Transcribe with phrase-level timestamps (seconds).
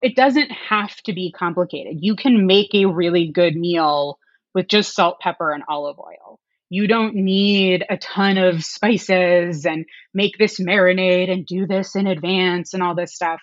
[0.00, 1.96] it doesn't have to be complicated.
[2.00, 4.18] You can make a really good meal
[4.54, 6.38] with just salt, pepper, and olive oil.
[6.70, 12.06] You don't need a ton of spices and make this marinade and do this in
[12.06, 13.40] advance and all this stuff.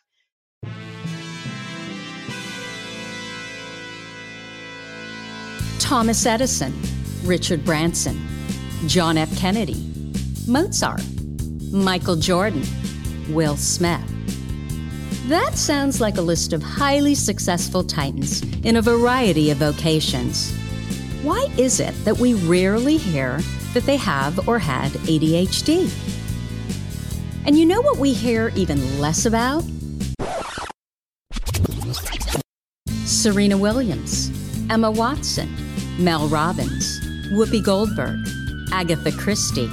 [5.79, 6.73] Thomas Edison,
[7.23, 8.19] Richard Branson,
[8.87, 9.35] John F.
[9.37, 9.91] Kennedy,
[10.47, 11.03] Mozart,
[11.71, 12.63] Michael Jordan,
[13.29, 14.01] Will Smith.
[15.27, 20.55] That sounds like a list of highly successful titans in a variety of vocations.
[21.23, 23.39] Why is it that we rarely hear
[23.73, 25.91] that they have or had ADHD?
[27.47, 29.63] And you know what we hear even less about?
[32.87, 34.29] Serena Williams,
[34.69, 35.49] Emma Watson,
[35.97, 36.99] Mel Robbins,
[37.31, 38.19] Whoopi Goldberg,
[38.71, 39.71] Agatha Christie,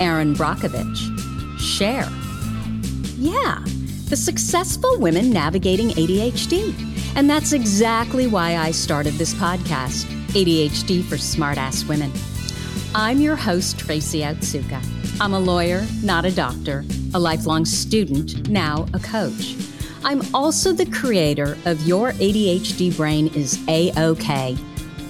[0.00, 2.08] Erin Brockovich, Cher.
[3.18, 3.64] Yeah,
[4.06, 6.74] the successful women navigating ADHD.
[7.16, 12.12] And that's exactly why I started this podcast, ADHD for Smartass Women.
[12.94, 14.80] I'm your host, Tracy Otsuka.
[15.20, 19.56] I'm a lawyer, not a doctor, a lifelong student, now a coach.
[20.04, 24.56] I'm also the creator of Your ADHD Brain is A OK,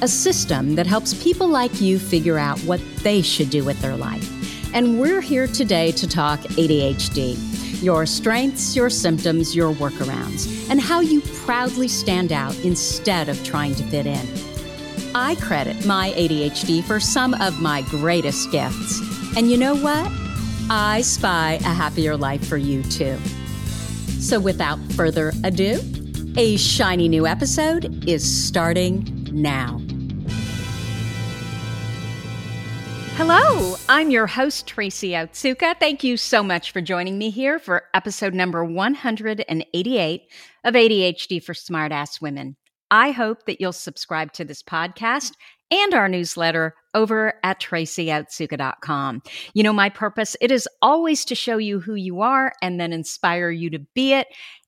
[0.00, 3.96] a system that helps people like you figure out what they should do with their
[3.96, 4.32] life.
[4.74, 11.00] And we're here today to talk ADHD your strengths, your symptoms, your workarounds, and how
[11.00, 14.26] you proudly stand out instead of trying to fit in.
[15.14, 19.00] I credit my ADHD for some of my greatest gifts.
[19.36, 20.10] And you know what?
[20.68, 23.18] I spy a happier life for you too.
[24.18, 25.80] So without further ado,
[26.36, 29.80] a shiny new episode is starting now.
[33.16, 35.80] Hello, I'm your host, Tracy Otsuka.
[35.80, 40.22] Thank you so much for joining me here for episode number 188
[40.64, 42.56] of ADHD for Smartass Women.
[42.90, 45.32] I hope that you'll subscribe to this podcast
[45.70, 49.22] and our newsletter over at tracyotsuka.com.
[49.54, 52.92] You know, my purpose, it is always to show you who you are and then
[52.92, 54.26] inspire you to be it.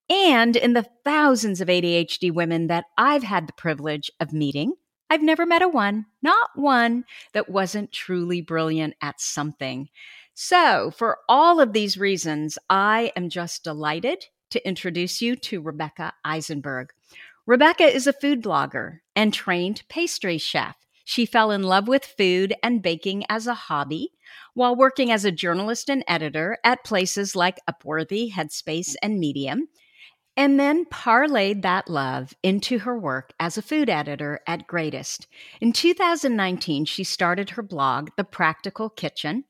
[0.09, 4.73] And in the thousands of ADHD women that I've had the privilege of meeting,
[5.11, 9.89] I've never met a one, not one, that wasn't truly brilliant at something.
[10.35, 16.13] So, for all of these reasons, I am just delighted to introduce you to Rebecca
[16.25, 16.91] Eisenberg.
[17.47, 20.77] Rebecca is a food blogger and trained pastry chef.
[21.05, 24.11] She fell in love with food and baking as a hobby
[24.53, 29.69] while working as a journalist and editor at places like Upworthy, Headspace, and Medium
[30.39, 35.27] and then parlayed that love into her work as a food editor at Greatist.
[35.61, 39.45] In 2019, she started her blog, The Practical Kitchen.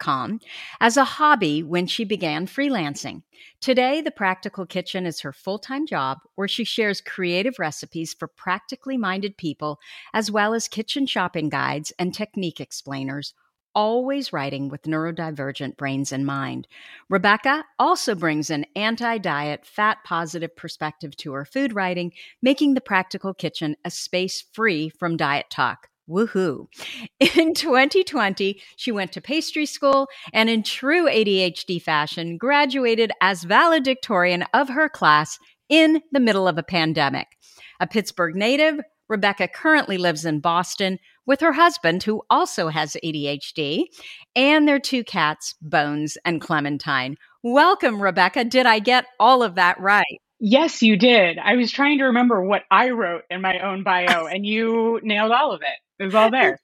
[0.00, 0.38] Com,
[0.80, 3.22] as a hobby when she began freelancing.
[3.58, 8.28] Today, The Practical Kitchen is her full time job where she shares creative recipes for
[8.28, 9.80] practically minded people,
[10.12, 13.32] as well as kitchen shopping guides and technique explainers
[13.74, 16.66] always writing with neurodivergent brains in mind.
[17.08, 22.12] Rebecca also brings an anti diet, fat positive perspective to her food writing,
[22.42, 25.88] making the practical kitchen a space free from diet talk.
[26.08, 26.66] Woohoo.
[27.36, 34.44] In 2020, she went to pastry school and, in true ADHD fashion, graduated as valedictorian
[34.52, 37.28] of her class in the middle of a pandemic.
[37.80, 43.84] A Pittsburgh native, Rebecca currently lives in Boston with her husband, who also has ADHD,
[44.34, 47.16] and their two cats, Bones and Clementine.
[47.42, 48.44] Welcome, Rebecca.
[48.44, 50.20] Did I get all of that right?
[50.40, 51.38] Yes, you did.
[51.38, 55.32] I was trying to remember what I wrote in my own bio, and you nailed
[55.32, 56.02] all of it.
[56.02, 56.58] It was all there.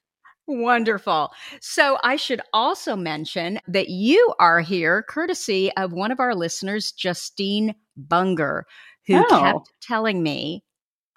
[0.47, 1.29] Wonderful.
[1.61, 6.91] So, I should also mention that you are here courtesy of one of our listeners,
[6.91, 8.63] Justine Bunger,
[9.05, 9.39] who oh.
[9.39, 10.63] kept telling me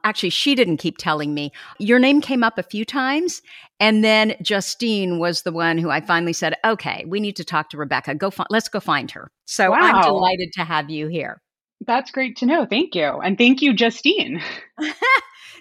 [0.05, 1.53] actually she didn't keep telling me.
[1.79, 3.43] Your name came up a few times
[3.81, 7.71] and then justine was the one who i finally said okay we need to talk
[7.71, 8.15] to rebecca.
[8.15, 9.31] Go fi- let's go find her.
[9.45, 9.79] So wow.
[9.81, 11.41] i'm delighted to have you here.
[11.85, 12.65] That's great to know.
[12.65, 13.19] Thank you.
[13.21, 14.41] And thank you justine.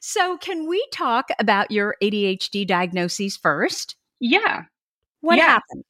[0.01, 3.95] So can we talk about your adhd diagnoses first?
[4.19, 4.63] Yeah.
[5.21, 5.45] What yeah.
[5.47, 5.83] happened?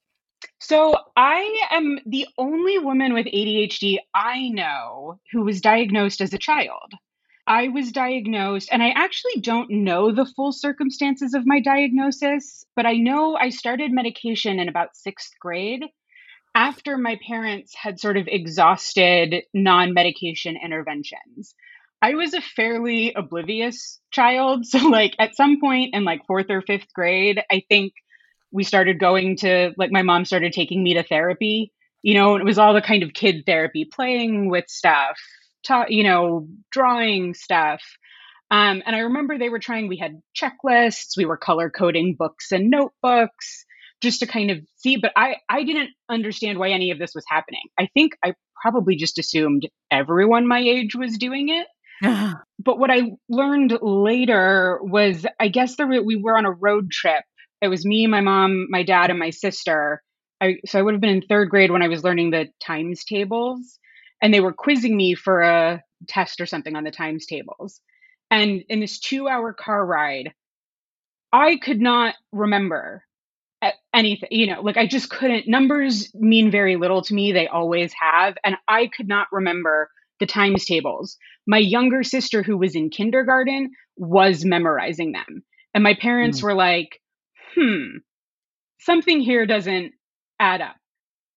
[0.60, 6.38] So, I am the only woman with ADHD I know who was diagnosed as a
[6.38, 6.94] child.
[7.52, 12.86] I was diagnosed, and I actually don't know the full circumstances of my diagnosis, but
[12.86, 15.84] I know I started medication in about sixth grade
[16.56, 21.54] after my parents had sort of exhausted non medication interventions.
[22.02, 24.66] I was a fairly oblivious child.
[24.70, 27.92] So, like, at some point in like fourth or fifth grade, I think
[28.54, 32.46] we started going to, like, my mom started taking me to therapy, you know, it
[32.46, 35.18] was all the kind of kid therapy, playing with stuff,
[35.66, 37.82] ta- you know, drawing stuff.
[38.50, 42.52] Um, and I remember they were trying, we had checklists, we were color coding books
[42.52, 43.66] and notebooks
[44.02, 47.24] just to kind of see, but I, I didn't understand why any of this was
[47.30, 47.62] happening.
[47.80, 51.68] I think I probably just assumed everyone my age was doing it.
[52.60, 56.92] but what I learned later was I guess there were, we were on a road
[56.92, 57.24] trip.
[57.62, 60.02] It was me, my mom, my dad, and my sister.
[60.42, 63.06] I, so I would have been in third grade when I was learning the times
[63.06, 63.80] tables,
[64.22, 67.82] and they were quizzing me for a test or something on the times tables.
[68.30, 70.34] And in this two hour car ride,
[71.34, 73.04] I could not remember
[73.94, 75.48] anything, you know, like I just couldn't.
[75.48, 77.32] Numbers mean very little to me.
[77.32, 78.36] They always have.
[78.44, 79.90] And I could not remember
[80.20, 81.18] the times tables.
[81.48, 85.44] My younger sister, who was in kindergarten, was memorizing them.
[85.74, 86.44] And my parents mm.
[86.44, 87.02] were like,
[87.56, 87.98] hmm,
[88.80, 89.94] something here doesn't
[90.40, 90.76] add up.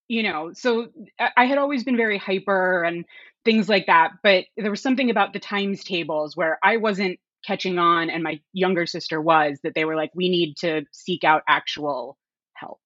[0.09, 3.05] You know, so I had always been very hyper and
[3.45, 4.13] things like that.
[4.23, 8.41] But there was something about the times tables where I wasn't catching on and my
[8.53, 12.17] younger sister was that they were like, we need to seek out actual
[12.55, 12.81] help.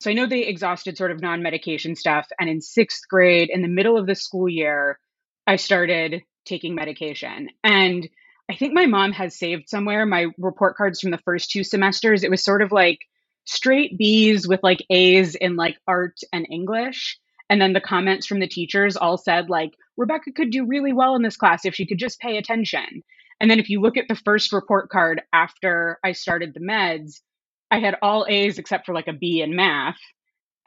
[0.00, 2.26] So I know they exhausted sort of non medication stuff.
[2.38, 4.98] And in sixth grade, in the middle of the school year,
[5.46, 7.48] I started taking medication.
[7.64, 8.08] And
[8.50, 12.24] I think my mom has saved somewhere my report cards from the first two semesters.
[12.24, 13.00] It was sort of like
[13.48, 17.18] straight B's with like A's in like art and English.
[17.50, 21.16] And then the comments from the teachers all said, like, Rebecca could do really well
[21.16, 23.02] in this class if she could just pay attention.
[23.40, 27.20] And then if you look at the first report card after I started the meds,
[27.70, 29.98] I had all A's except for like a B in math.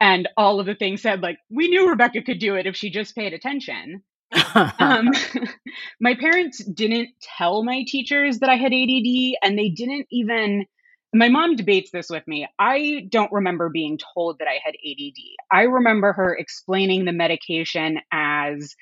[0.00, 2.90] And all of the things said, like, we knew Rebecca could do it if she
[2.90, 4.02] just paid attention.
[4.80, 5.08] um,
[6.00, 10.66] my parents didn't tell my teachers that I had ADD, and they didn't even
[11.14, 12.48] my mom debates this with me.
[12.58, 15.18] I don't remember being told that I had ADD.
[15.50, 18.74] I remember her explaining the medication as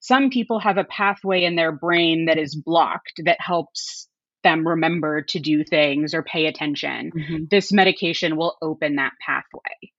[0.00, 4.08] some people have a pathway in their brain that is blocked that helps
[4.42, 7.10] them remember to do things or pay attention.
[7.10, 7.44] Mm-hmm.
[7.50, 9.90] This medication will open that pathway.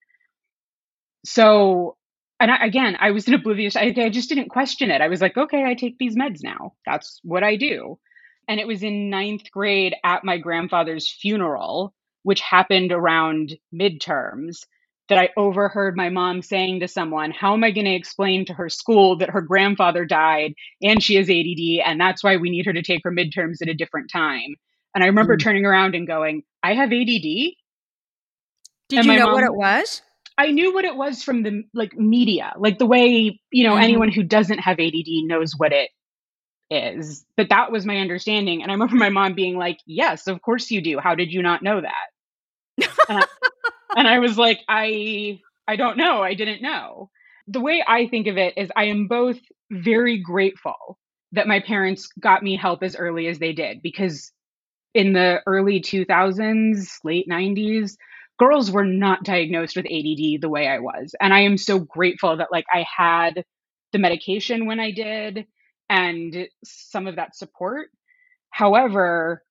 [1.25, 1.97] So,
[2.39, 5.01] and I, again, I was an oblivious, I, I just didn't question it.
[5.01, 6.73] I was like, okay, I take these meds now.
[6.85, 7.99] That's what I do.
[8.47, 14.65] And it was in ninth grade at my grandfather's funeral, which happened around midterms,
[15.09, 18.53] that I overheard my mom saying to someone, How am I going to explain to
[18.53, 22.65] her school that her grandfather died and she has ADD and that's why we need
[22.65, 24.55] her to take her midterms at a different time?
[24.93, 25.41] And I remember mm.
[25.41, 27.55] turning around and going, I have ADD.
[28.89, 30.01] Did and you know mom, what it was?
[30.37, 33.83] I knew what it was from the like media, like the way, you know, mm-hmm.
[33.83, 35.89] anyone who doesn't have ADD knows what it
[36.69, 37.25] is.
[37.37, 38.61] But that was my understanding.
[38.61, 40.99] And I remember my mom being like, Yes, of course you do.
[40.99, 41.93] How did you not know that?
[43.09, 43.25] and, I, uh,
[43.95, 46.21] and I was like, I I don't know.
[46.23, 47.09] I didn't know.
[47.47, 49.39] The way I think of it is I am both
[49.71, 50.97] very grateful
[51.33, 54.31] that my parents got me help as early as they did because
[54.93, 57.97] in the early 2000s, late 90s,
[58.39, 61.15] girls were not diagnosed with ADD the way I was.
[61.21, 63.43] And I am so grateful that like I had
[63.93, 65.45] the medication when I did
[65.89, 67.89] and some of that support.
[68.49, 69.43] However,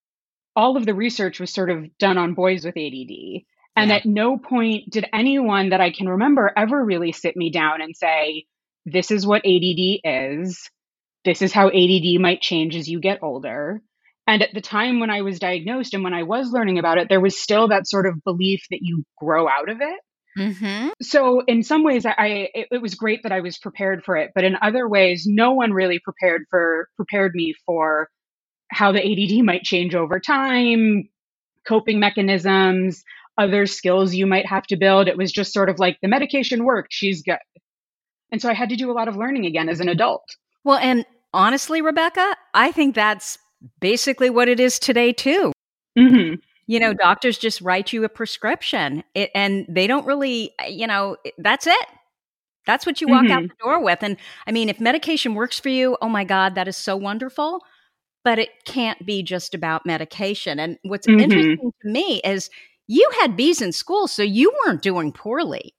[0.54, 3.44] all of the research was sort of done on boys with ADD.
[3.76, 3.96] And yeah.
[3.96, 7.94] at no point did anyone that I can remember ever really sit me down and
[7.94, 8.46] say,
[8.86, 10.70] this is what ADD is.
[11.24, 13.82] This is how ADD might change as you get older.
[14.26, 17.08] And at the time when I was diagnosed and when I was learning about it,
[17.08, 20.00] there was still that sort of belief that you grow out of it.
[20.36, 20.88] Mm-hmm.
[21.00, 24.32] So in some ways, I it, it was great that I was prepared for it,
[24.34, 28.08] but in other ways, no one really prepared for prepared me for
[28.70, 31.08] how the ADD might change over time,
[31.66, 33.02] coping mechanisms,
[33.38, 35.08] other skills you might have to build.
[35.08, 37.38] It was just sort of like the medication worked, she's good.
[38.30, 40.24] And so I had to do a lot of learning again as an adult.
[40.64, 43.38] Well, and honestly, Rebecca, I think that's
[43.80, 45.52] basically what it is today too.
[45.96, 46.34] Mm-hmm
[46.66, 50.86] you know doctors just write you a prescription it, and they don't really uh, you
[50.86, 51.86] know that's it
[52.66, 53.32] that's what you walk mm-hmm.
[53.32, 56.54] out the door with and i mean if medication works for you oh my god
[56.54, 57.60] that is so wonderful
[58.24, 61.20] but it can't be just about medication and what's mm-hmm.
[61.20, 62.50] interesting to me is
[62.88, 65.74] you had B's in school so you weren't doing poorly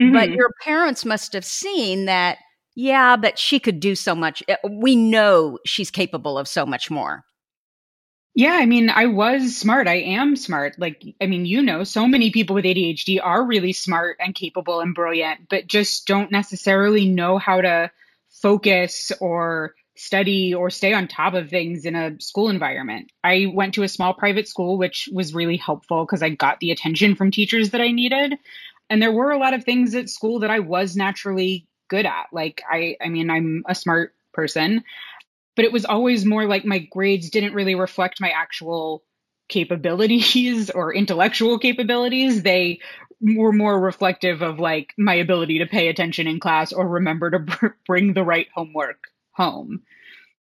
[0.00, 0.12] mm-hmm.
[0.12, 2.38] but your parents must have seen that
[2.74, 6.90] yeah but she could do so much uh, we know she's capable of so much
[6.90, 7.24] more
[8.34, 9.86] yeah, I mean, I was smart.
[9.86, 10.78] I am smart.
[10.78, 14.80] Like, I mean, you know, so many people with ADHD are really smart and capable
[14.80, 17.90] and brilliant, but just don't necessarily know how to
[18.30, 23.12] focus or study or stay on top of things in a school environment.
[23.22, 26.70] I went to a small private school, which was really helpful because I got the
[26.70, 28.34] attention from teachers that I needed.
[28.88, 32.26] And there were a lot of things at school that I was naturally good at.
[32.32, 34.82] Like I I mean, I'm a smart person.
[35.54, 39.04] But it was always more like my grades didn't really reflect my actual
[39.48, 42.42] capabilities or intellectual capabilities.
[42.42, 42.80] They
[43.20, 47.38] were more reflective of like my ability to pay attention in class or remember to
[47.38, 49.82] br- bring the right homework home.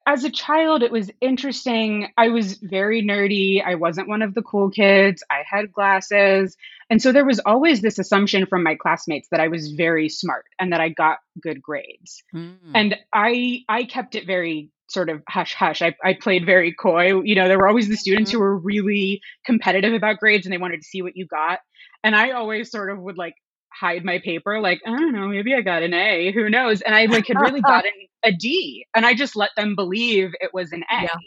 [0.06, 2.08] As a child, it was interesting.
[2.18, 3.64] I was very nerdy.
[3.64, 5.24] I wasn't one of the cool kids.
[5.30, 6.58] I had glasses.
[6.90, 10.46] And so there was always this assumption from my classmates that I was very smart
[10.58, 12.24] and that I got good grades.
[12.34, 12.56] Mm.
[12.74, 15.82] And I I kept it very sort of hush hush.
[15.82, 17.22] I, I played very coy.
[17.22, 18.00] You know, there were always the mm-hmm.
[18.00, 21.60] students who were really competitive about grades and they wanted to see what you got.
[22.04, 23.36] And I always sort of would like
[23.72, 26.82] hide my paper, like, I don't know, maybe I got an A, who knows?
[26.82, 27.92] And I like had really gotten
[28.24, 28.86] a D.
[28.96, 31.04] And I just let them believe it was an A.
[31.04, 31.18] Yeah.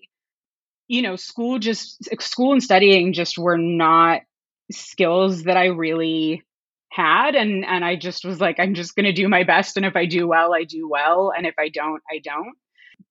[0.88, 4.22] You know, school just school and studying just were not
[4.70, 6.42] skills that I really
[6.90, 9.86] had and and I just was like I'm just going to do my best and
[9.86, 12.54] if I do well I do well and if I don't I don't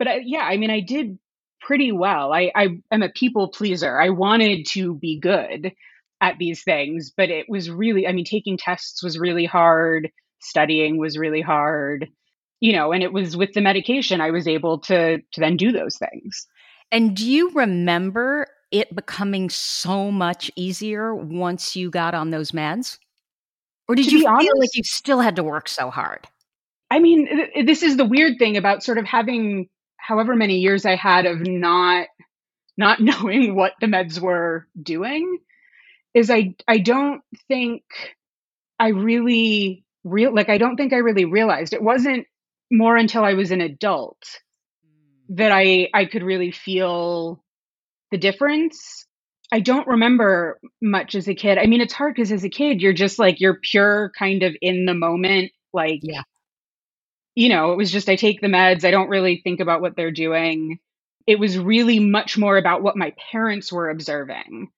[0.01, 1.20] but I, yeah, I mean, I did
[1.62, 2.34] pretty well.
[2.34, 4.01] I, I am a people pleaser.
[4.01, 5.74] I wanted to be good
[6.22, 10.10] at these things, but it was really, I mean, taking tests was really hard.
[10.39, 12.10] Studying was really hard,
[12.62, 15.72] you know, and it was with the medication I was able to to then do
[15.72, 16.48] those things.
[16.91, 22.98] And do you remember it becoming so much easier once you got on those meds?
[23.88, 26.27] Or did to you feel honest, like you still had to work so hard?
[26.89, 27.27] I mean,
[27.65, 29.70] this is the weird thing about sort of having
[30.01, 32.08] however many years I had of not
[32.77, 35.39] not knowing what the meds were doing
[36.13, 37.84] is I I don't think
[38.79, 42.25] I really real like I don't think I really realized it wasn't
[42.72, 44.17] more until I was an adult
[44.84, 45.36] hmm.
[45.36, 47.43] that I I could really feel
[48.12, 49.05] the difference.
[49.53, 51.58] I don't remember much as a kid.
[51.58, 54.55] I mean, it's hard because as a kid, you're just like you're pure kind of
[54.62, 56.24] in the moment, like yeah
[57.36, 59.96] you know, it was just I take the meds, I don't really think about what
[59.96, 60.80] they're doing.
[61.28, 64.70] It was really much more about what my parents were observing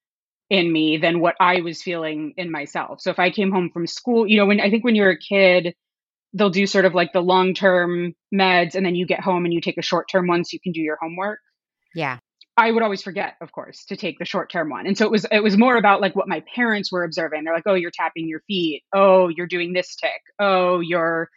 [0.50, 3.02] in me than what I was feeling in myself.
[3.02, 5.18] So if I came home from school, you know, when I think when you're a
[5.18, 5.74] kid,
[6.34, 9.54] they'll do sort of like the long term meds and then you get home and
[9.54, 11.40] you take a short term one so you can do your homework.
[11.96, 12.20] Yeah.
[12.56, 14.86] I would always forget, of course, to take the short term one.
[14.86, 17.44] And so it was it was more about like what my parents were observing.
[17.44, 18.84] They're like, "Oh, you're tapping your feet.
[18.94, 20.22] Oh, you're doing this tick.
[20.38, 21.30] Oh, you're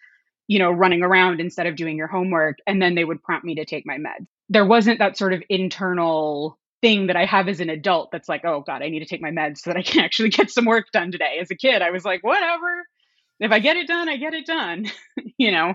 [0.49, 2.59] you know, running around instead of doing your homework.
[2.67, 4.27] And then they would prompt me to take my meds.
[4.49, 8.45] There wasn't that sort of internal thing that I have as an adult that's like,
[8.45, 10.65] oh God, I need to take my meds so that I can actually get some
[10.65, 11.39] work done today.
[11.41, 12.85] As a kid, I was like, whatever.
[13.41, 14.87] If I get it done, I get it done,
[15.39, 15.75] you know?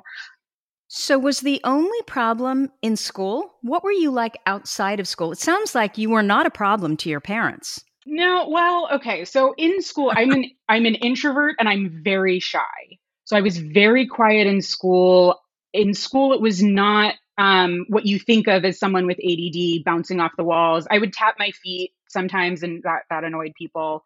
[0.93, 3.53] So, was the only problem in school?
[3.61, 5.31] What were you like outside of school?
[5.31, 7.81] It sounds like you were not a problem to your parents.
[8.05, 9.25] No, well, okay.
[9.25, 12.99] So in school, I'm an I'm an introvert and I'm very shy.
[13.31, 15.39] So I was very quiet in school.
[15.71, 20.19] In school, it was not um, what you think of as someone with ADD bouncing
[20.19, 20.85] off the walls.
[20.91, 24.03] I would tap my feet sometimes, and that, that annoyed people.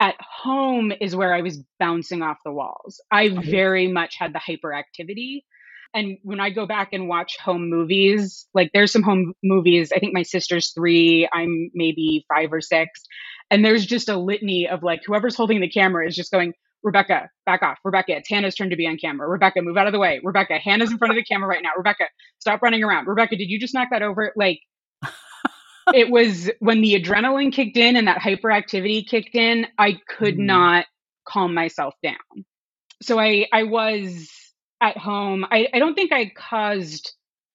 [0.00, 3.00] At home is where I was bouncing off the walls.
[3.12, 5.44] I very much had the hyperactivity.
[5.94, 10.00] And when I go back and watch home movies, like there's some home movies, I
[10.00, 13.04] think my sister's three, I'm maybe five or six.
[13.52, 16.54] And there's just a litany of like whoever's holding the camera is just going,
[16.84, 17.78] Rebecca, back off.
[17.82, 19.26] Rebecca, it's Hannah's turn to be on camera.
[19.26, 20.20] Rebecca, move out of the way.
[20.22, 21.70] Rebecca, Hannah's in front of the camera right now.
[21.76, 22.04] Rebecca,
[22.38, 23.06] stop running around.
[23.06, 24.32] Rebecca, did you just knock that over?
[24.36, 24.60] Like,
[25.94, 30.44] it was when the adrenaline kicked in and that hyperactivity kicked in, I could mm.
[30.44, 30.84] not
[31.26, 32.44] calm myself down.
[33.02, 34.30] So I, I was
[34.82, 35.46] at home.
[35.50, 37.14] I, I don't think I caused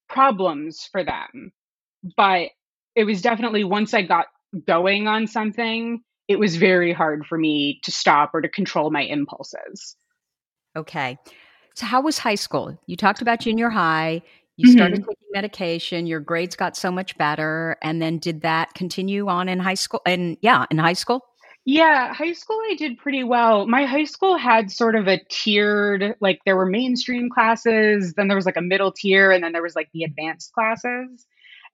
[0.10, 1.52] problems for them,
[2.18, 2.50] but
[2.96, 4.26] it was definitely once I got
[4.66, 9.02] going on something, it was very hard for me to stop or to control my
[9.02, 9.98] impulses.
[10.78, 11.18] Okay.
[11.74, 12.80] So, how was high school?
[12.86, 14.22] You talked about junior high.
[14.58, 15.10] You started mm-hmm.
[15.10, 16.06] taking medication.
[16.06, 17.78] Your grades got so much better.
[17.82, 20.02] And then did that continue on in high school?
[20.06, 21.22] And yeah, in high school?
[21.66, 23.66] Yeah, high school I did pretty well.
[23.68, 28.36] My high school had sort of a tiered, like there were mainstream classes, then there
[28.36, 31.26] was like a middle tier, and then there was like the advanced classes.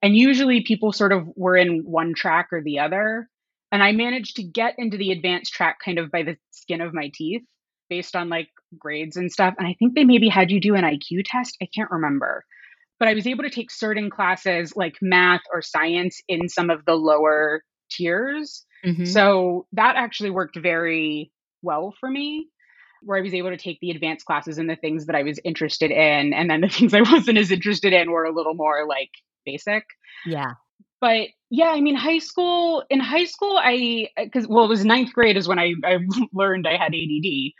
[0.02, 3.28] And usually people sort of were in one track or the other.
[3.76, 6.94] And I managed to get into the advanced track kind of by the skin of
[6.94, 7.42] my teeth
[7.90, 9.52] based on like grades and stuff.
[9.58, 11.58] And I think they maybe had you do an IQ test.
[11.60, 12.42] I can't remember.
[12.98, 16.86] But I was able to take certain classes like math or science in some of
[16.86, 18.64] the lower tiers.
[18.82, 19.04] Mm-hmm.
[19.04, 21.30] So that actually worked very
[21.60, 22.48] well for me,
[23.02, 25.38] where I was able to take the advanced classes and the things that I was
[25.44, 26.32] interested in.
[26.32, 29.10] And then the things I wasn't as interested in were a little more like
[29.44, 29.84] basic.
[30.24, 30.54] Yeah
[31.00, 34.84] but yeah, I mean, high school, in high school, I, uh, because, well, it was
[34.84, 35.98] ninth grade is when I, I
[36.32, 37.52] learned I had ADD.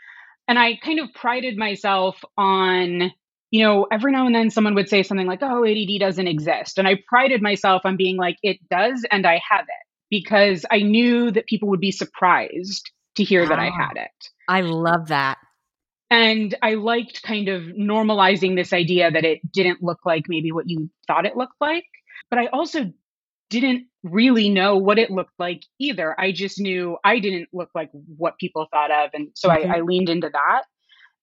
[0.49, 3.11] And I kind of prided myself on
[3.51, 6.77] you know, every now and then someone would say something like, oh, ADD doesn't exist.
[6.77, 10.79] And I prided myself on being like, it does, and I have it because I
[10.79, 13.49] knew that people would be surprised to hear wow.
[13.49, 14.29] that I ah, had it.
[14.47, 15.37] I love that.
[16.09, 20.69] And I liked kind of normalizing this idea that it didn't look like maybe what
[20.69, 21.83] you thought it looked like.
[22.29, 22.91] But I also
[23.49, 26.19] didn't really know what it looked like either.
[26.19, 29.11] I just knew I didn't look like what people thought of.
[29.13, 29.71] And so mm-hmm.
[29.71, 30.63] I, I leaned into that.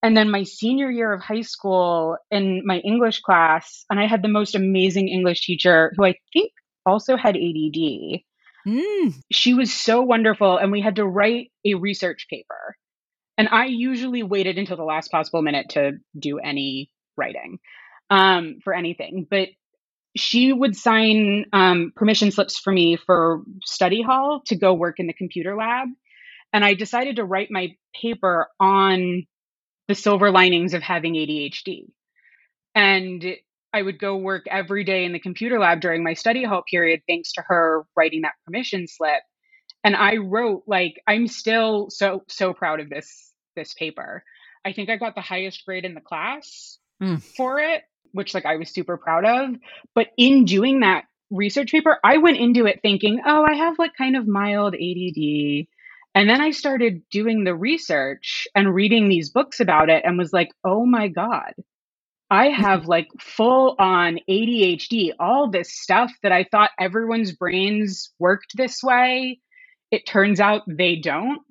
[0.02, 4.22] And then my senior year of high school in my English class, and I had
[4.22, 6.52] the most amazing English teacher who I think
[6.84, 8.20] also had ADD.
[8.66, 9.14] Mm.
[9.32, 10.58] She was so wonderful.
[10.58, 12.76] And we had to write a research paper.
[13.38, 17.58] And I usually waited until the last possible minute to do any writing
[18.10, 19.26] um, for anything.
[19.28, 19.48] But
[20.16, 25.06] she would sign um, permission slips for me for study hall to go work in
[25.06, 25.88] the computer lab.
[26.52, 29.26] And I decided to write my paper on
[29.88, 31.88] the silver linings of having ADHD.
[32.74, 33.24] And
[33.72, 37.02] I would go work every day in the computer lab during my study hall period,
[37.08, 39.22] thanks to her writing that permission slip.
[39.82, 44.22] And I wrote like I'm still so so proud of this this paper.
[44.64, 47.20] I think I got the highest grade in the class mm.
[47.20, 47.82] for it
[48.14, 49.56] which like I was super proud of.
[49.94, 53.92] But in doing that research paper, I went into it thinking, oh, I have like
[53.96, 55.66] kind of mild ADD.
[56.16, 60.32] And then I started doing the research and reading these books about it and was
[60.32, 61.52] like, oh my God,
[62.30, 62.62] I mm-hmm.
[62.62, 68.82] have like full on ADHD, all this stuff that I thought everyone's brains worked this
[68.82, 69.40] way.
[69.90, 71.42] It turns out they don't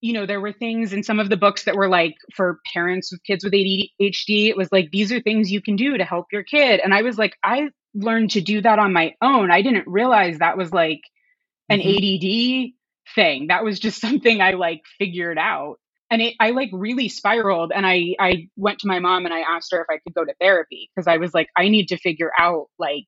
[0.00, 3.12] you know, there were things in some of the books that were like for parents
[3.12, 4.48] with kids with ADHD.
[4.48, 6.80] It was like, these are things you can do to help your kid.
[6.82, 9.50] And I was like, I learned to do that on my own.
[9.50, 11.00] I didn't realize that was like
[11.68, 12.66] an mm-hmm.
[12.66, 12.72] ADD
[13.14, 13.48] thing.
[13.48, 15.76] That was just something I like figured out.
[16.10, 17.70] And it, I like really spiraled.
[17.74, 20.24] And I, I went to my mom and I asked her if I could go
[20.24, 23.06] to therapy because I was like, I need to figure out like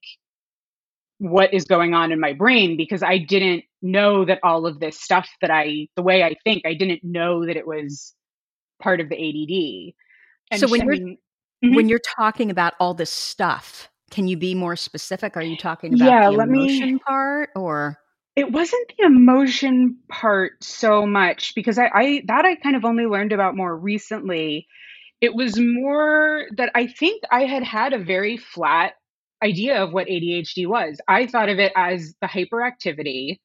[1.22, 5.00] what is going on in my brain because I didn't know that all of this
[5.00, 8.12] stuff that I, the way I think, I didn't know that it was
[8.82, 9.94] part of the ADD.
[10.50, 11.18] And so when you're mean,
[11.64, 11.76] mm-hmm.
[11.76, 15.36] when you're talking about all this stuff, can you be more specific?
[15.36, 17.96] Are you talking about yeah, the emotion me, part or?
[18.34, 23.06] It wasn't the emotion part so much because I, I that I kind of only
[23.06, 24.66] learned about more recently.
[25.20, 28.94] It was more that I think I had had a very flat
[29.42, 31.00] idea of what ADHD was.
[31.08, 33.38] I thought of it as the hyperactivity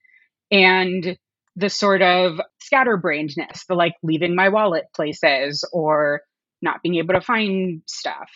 [0.51, 1.17] and
[1.55, 2.39] the sort of
[2.71, 6.21] scatterbrainedness, the like leaving my wallet places or
[6.61, 8.29] not being able to find stuff.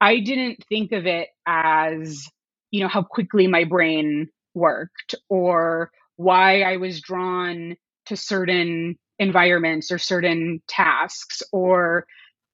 [0.00, 2.26] I didn't think of it as,
[2.70, 9.90] you know, how quickly my brain worked or why I was drawn to certain environments
[9.90, 12.06] or certain tasks or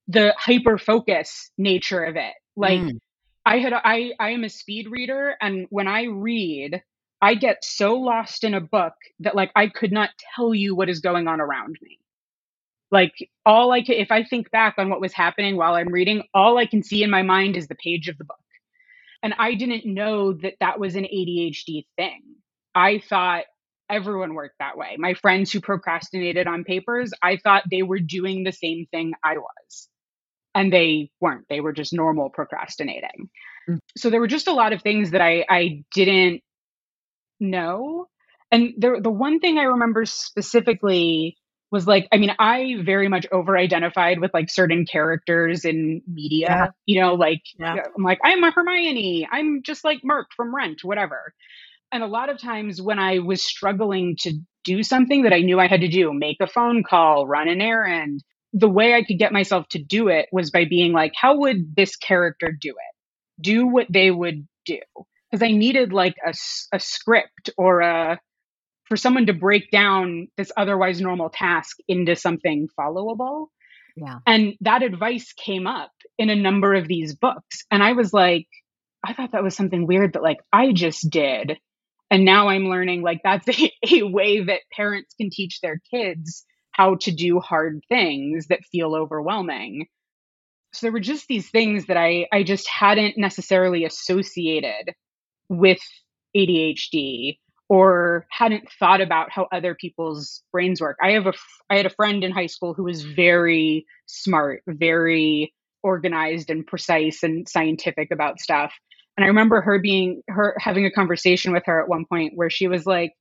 [0.09, 2.35] the hyper focus nature of it.
[2.57, 2.99] Like mm.
[3.45, 6.83] I had I I am a speed reader and when I read
[7.21, 10.89] I get so lost in a book that like I could not tell you what
[10.89, 11.99] is going on around me.
[12.91, 13.15] Like
[13.47, 16.59] all I can if I think back on what was happening while I'm reading, all
[16.59, 18.37] I can see in my mind is the page of the book.
[19.23, 22.23] And I didn't know that that was an ADHD thing.
[22.75, 23.45] I thought
[23.91, 24.97] everyone worked that way.
[24.99, 29.39] My friends who procrastinated on papers, I thought they were doing the same thing I
[29.39, 29.89] was
[30.55, 33.29] and they weren't they were just normal procrastinating
[33.69, 33.79] mm.
[33.97, 36.43] so there were just a lot of things that i i didn't
[37.41, 38.07] know
[38.51, 41.37] and the the one thing i remember specifically
[41.71, 46.47] was like i mean i very much over identified with like certain characters in media
[46.49, 46.67] yeah.
[46.87, 47.77] you know like yeah.
[47.97, 51.35] i'm like i'm a hermione i'm just like mark from rent whatever
[51.93, 55.59] and a lot of times when i was struggling to do something that i knew
[55.59, 58.23] i had to do make a phone call run an errand
[58.55, 61.75] the way I could get myself to do it was by being like, how would
[61.75, 63.43] this character do it?
[63.43, 64.79] Do what they would do.
[65.31, 66.33] Because I needed like a,
[66.73, 68.21] a script or a,
[68.85, 73.47] for someone to break down this otherwise normal task into something followable.
[73.97, 74.19] Yeah.
[74.25, 77.65] And that advice came up in a number of these books.
[77.73, 78.47] And I was like,
[79.05, 81.59] I thought that was something weird that like I just did.
[82.09, 86.45] And now I'm learning like that's a, a way that parents can teach their kids
[86.75, 89.87] how to do hard things that feel overwhelming.
[90.73, 94.93] So there were just these things that I, I just hadn't necessarily associated
[95.49, 95.79] with
[96.37, 100.99] ADHD or hadn't thought about how other people's brains work.
[101.01, 101.33] I have a
[101.71, 107.23] I had a friend in high school who was very smart, very organized and precise
[107.23, 108.73] and scientific about stuff.
[109.17, 112.51] And I remember her being her having a conversation with her at one point where
[112.51, 113.13] she was like,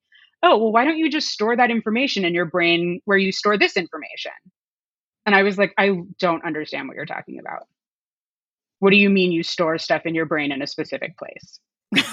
[0.44, 3.58] oh, well, why don't you just store that information in your brain where you store
[3.58, 4.34] this information?
[5.26, 7.68] And I was like, I don't understand what you're talking about.
[8.80, 11.60] What do you mean you store stuff in your brain in a specific place?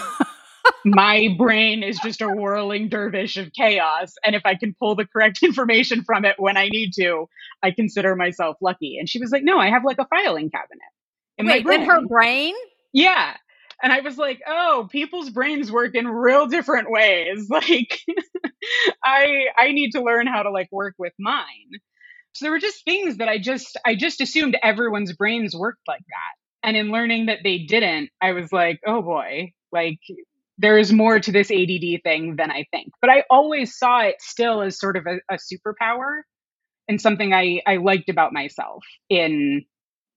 [0.84, 4.14] my brain is just a whirling dervish of chaos.
[4.24, 7.28] And if I can pull the correct information from it when I need to,
[7.62, 8.98] I consider myself lucky.
[8.98, 10.78] And she was like, No, I have like a filing cabinet.
[11.38, 12.54] In Wait, in her brain?
[12.92, 13.34] Yeah.
[13.82, 17.48] And I was like, oh, people's brains work in real different ways.
[17.60, 18.00] Like
[19.02, 21.80] I I need to learn how to like work with mine.
[22.32, 26.00] So there were just things that I just I just assumed everyone's brains worked like
[26.00, 26.68] that.
[26.68, 29.98] And in learning that they didn't, I was like, oh boy, like
[30.58, 32.92] there is more to this ADD thing than I think.
[33.00, 36.20] But I always saw it still as sort of a, a superpower
[36.86, 39.64] and something I, I liked about myself in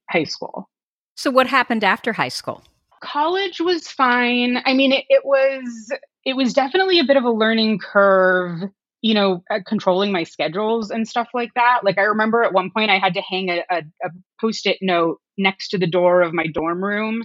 [0.09, 0.69] high school.
[1.15, 2.63] So, what happened after high school?
[3.03, 4.57] College was fine.
[4.65, 5.91] I mean, it, it was
[6.25, 8.69] it was definitely a bit of a learning curve
[9.03, 11.81] you know, uh, controlling my schedules and stuff like that.
[11.83, 15.19] Like I remember at one point I had to hang a, a, a post-it note
[15.37, 17.23] next to the door of my dorm room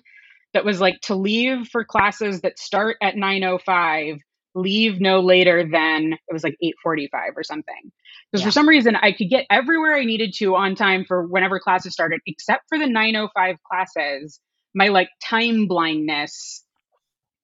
[0.54, 4.18] that was like to leave for classes that start at 905
[4.54, 7.92] leave no later than it was like 845 or something
[8.32, 8.46] because yeah.
[8.46, 11.92] for some reason i could get everywhere i needed to on time for whenever classes
[11.92, 14.40] started except for the 905 classes
[14.78, 16.64] my like time blindness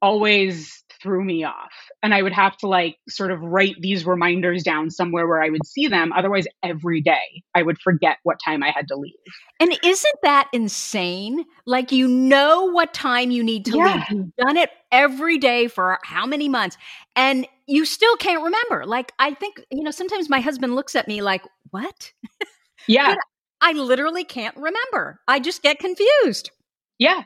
[0.01, 1.73] always threw me off.
[2.03, 5.51] And I would have to like sort of write these reminders down somewhere where I
[5.51, 6.13] would see them.
[6.13, 9.13] Otherwise, every day I would forget what time I had to leave.
[9.59, 11.45] And isn't that insane?
[11.67, 13.95] Like, you know what time you need to yeah.
[13.95, 14.05] leave.
[14.11, 16.77] You've done it every day for how many months,
[17.17, 18.87] and you still can't remember.
[18.87, 22.13] Like, I think, you know, sometimes my husband looks at me like, what?
[22.87, 23.15] Yeah.
[23.63, 25.21] I literally can't remember.
[25.27, 26.51] I just get confused.
[26.99, 27.23] Yeah.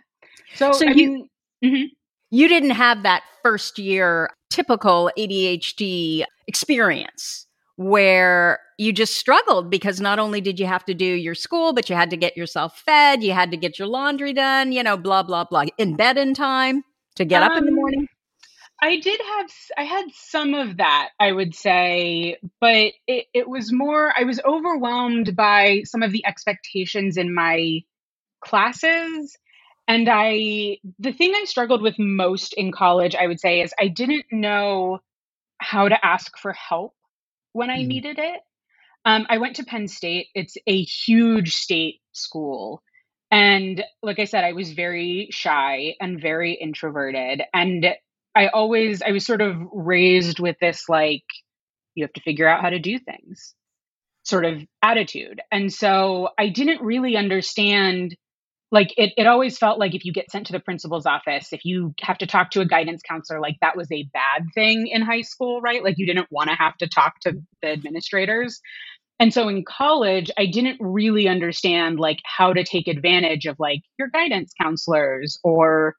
[0.54, 1.28] So, so I you, mean,
[1.64, 1.84] mm-hmm
[2.30, 10.18] you didn't have that first year typical ADHD experience where you just struggled because not
[10.18, 13.22] only did you have to do your school, but you had to get yourself fed,
[13.22, 16.34] you had to get your laundry done, you know, blah, blah, blah, in bed in
[16.34, 16.82] time
[17.14, 18.08] to get um, up in the um, morning.
[18.80, 23.72] I did have, I had some of that, I would say, but it, it was
[23.72, 27.80] more, I was overwhelmed by some of the expectations in my
[28.40, 29.36] classes
[29.88, 33.88] and I, the thing I struggled with most in college, I would say, is I
[33.88, 35.00] didn't know
[35.58, 36.94] how to ask for help
[37.54, 37.86] when I mm.
[37.86, 38.40] needed it.
[39.06, 40.26] Um, I went to Penn State.
[40.34, 42.82] It's a huge state school.
[43.30, 47.42] And like I said, I was very shy and very introverted.
[47.54, 47.86] And
[48.34, 51.24] I always, I was sort of raised with this like,
[51.94, 53.54] you have to figure out how to do things
[54.22, 55.40] sort of attitude.
[55.50, 58.14] And so I didn't really understand
[58.70, 61.64] like it, it always felt like if you get sent to the principal's office if
[61.64, 65.02] you have to talk to a guidance counselor like that was a bad thing in
[65.02, 65.82] high school right?
[65.84, 68.60] Like you didn't want to have to talk to the administrators.
[69.20, 73.80] And so in college i didn't really understand like how to take advantage of like
[73.98, 75.94] your guidance counselors or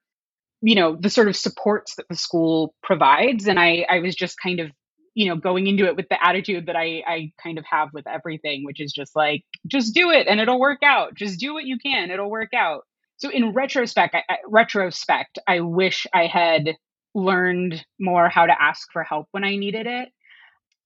[0.62, 3.48] you know the sort of supports that the school provides.
[3.48, 4.72] And i i was just kind of
[5.20, 8.08] you know going into it with the attitude that i i kind of have with
[8.08, 11.14] everything which is just like just do it and it'll work out.
[11.14, 12.10] Just do what you can.
[12.10, 12.84] It'll work out.
[13.18, 16.76] So in retrospect I, I, retrospect i wish i had
[17.14, 20.10] learned more how to ask for help when i needed it.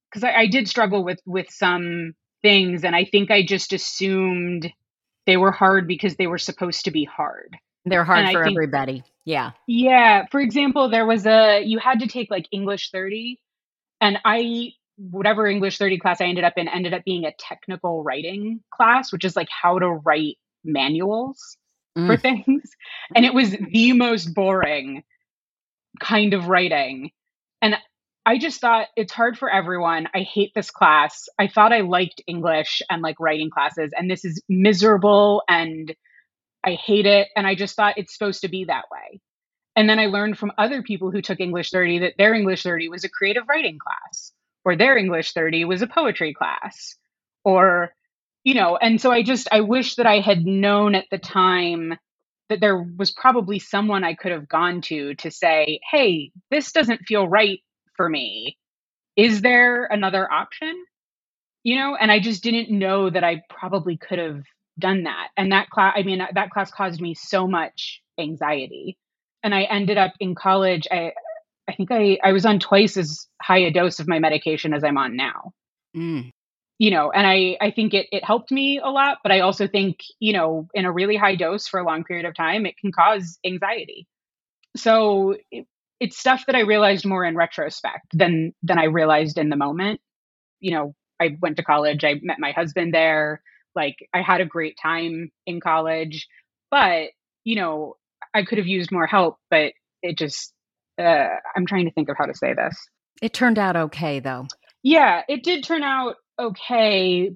[0.09, 4.71] Because I, I did struggle with with some things and i think i just assumed
[5.27, 7.55] they were hard because they were supposed to be hard.
[7.85, 9.03] They're hard and for think, everybody.
[9.25, 9.51] Yeah.
[9.67, 10.25] Yeah.
[10.31, 13.39] For example there was a you had to take like english 30
[14.03, 18.03] and I, whatever English 30 class I ended up in, ended up being a technical
[18.03, 21.57] writing class, which is like how to write manuals
[21.97, 22.05] mm.
[22.05, 22.63] for things.
[23.15, 25.03] And it was the most boring
[26.01, 27.11] kind of writing.
[27.61, 27.75] And
[28.25, 30.07] I just thought it's hard for everyone.
[30.13, 31.27] I hate this class.
[31.39, 35.95] I thought I liked English and like writing classes, and this is miserable and
[36.65, 37.27] I hate it.
[37.35, 39.21] And I just thought it's supposed to be that way.
[39.75, 42.89] And then I learned from other people who took English 30 that their English 30
[42.89, 44.31] was a creative writing class,
[44.63, 46.95] or their English 30 was a poetry class,
[47.43, 47.93] or,
[48.43, 51.95] you know, and so I just, I wish that I had known at the time
[52.49, 57.05] that there was probably someone I could have gone to to say, hey, this doesn't
[57.07, 57.59] feel right
[57.97, 58.57] for me.
[59.15, 60.73] Is there another option?
[61.63, 64.43] You know, and I just didn't know that I probably could have
[64.77, 65.29] done that.
[65.37, 68.97] And that class, I mean, that class caused me so much anxiety
[69.43, 70.87] and I ended up in college.
[70.89, 71.13] I
[71.67, 74.83] I think I I was on twice as high a dose of my medication as
[74.83, 75.51] I'm on now.
[75.95, 76.31] Mm.
[76.79, 79.67] You know, and I I think it it helped me a lot, but I also
[79.67, 82.77] think you know in a really high dose for a long period of time it
[82.77, 84.07] can cause anxiety.
[84.75, 85.67] So it,
[85.99, 90.01] it's stuff that I realized more in retrospect than than I realized in the moment.
[90.59, 92.03] You know, I went to college.
[92.03, 93.41] I met my husband there.
[93.75, 96.27] Like I had a great time in college,
[96.69, 97.09] but
[97.43, 97.95] you know,
[98.33, 100.53] I could have used more help, but it just,
[100.99, 102.75] uh, I'm trying to think of how to say this.
[103.21, 104.47] It turned out okay, though.
[104.81, 107.31] Yeah, it did turn out okay.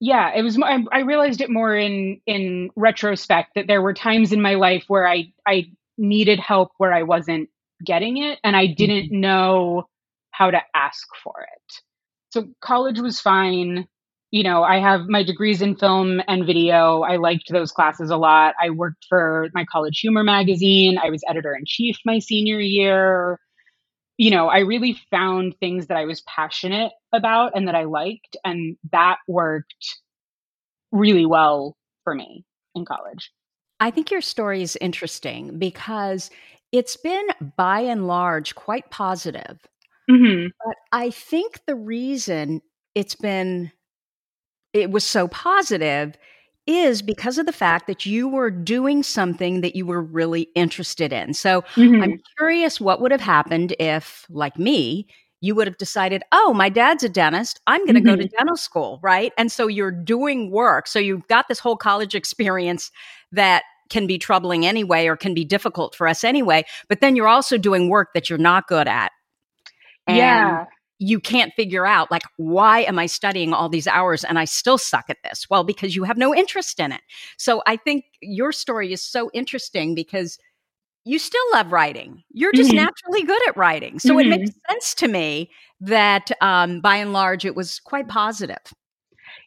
[0.00, 0.58] Yeah, it was.
[0.60, 4.84] I, I realized it more in in retrospect that there were times in my life
[4.86, 7.48] where I I needed help where I wasn't
[7.84, 9.20] getting it, and I didn't mm-hmm.
[9.20, 9.88] know
[10.30, 11.74] how to ask for it.
[12.30, 13.88] So college was fine
[14.34, 17.02] you know, I have my degrees in film and video.
[17.02, 18.56] I liked those classes a lot.
[18.60, 20.98] I worked for my college humor magazine.
[20.98, 23.38] I was editor in chief my senior year.
[24.16, 28.36] You know, I really found things that I was passionate about and that I liked.
[28.44, 30.00] And that worked
[30.90, 32.44] really well for me
[32.74, 33.30] in college.
[33.78, 36.28] I think your story is interesting because
[36.72, 39.60] it's been by and large quite positive.
[40.10, 40.48] Mm-hmm.
[40.66, 42.62] But I think the reason
[42.96, 43.70] it's been
[44.74, 46.18] it was so positive
[46.66, 51.12] is because of the fact that you were doing something that you were really interested
[51.12, 51.32] in.
[51.34, 52.02] So mm-hmm.
[52.02, 55.06] I'm curious what would have happened if, like me,
[55.40, 57.60] you would have decided, oh, my dad's a dentist.
[57.66, 58.08] I'm going to mm-hmm.
[58.08, 59.32] go to dental school, right?
[59.36, 60.86] And so you're doing work.
[60.86, 62.90] So you've got this whole college experience
[63.30, 66.64] that can be troubling anyway or can be difficult for us anyway.
[66.88, 69.12] But then you're also doing work that you're not good at.
[70.06, 70.64] And yeah
[70.98, 74.78] you can't figure out like why am i studying all these hours and i still
[74.78, 77.00] suck at this well because you have no interest in it
[77.36, 80.38] so i think your story is so interesting because
[81.04, 82.84] you still love writing you're just mm-hmm.
[82.84, 84.32] naturally good at writing so mm-hmm.
[84.32, 84.72] it makes mm-hmm.
[84.72, 88.60] sense to me that um, by and large it was quite positive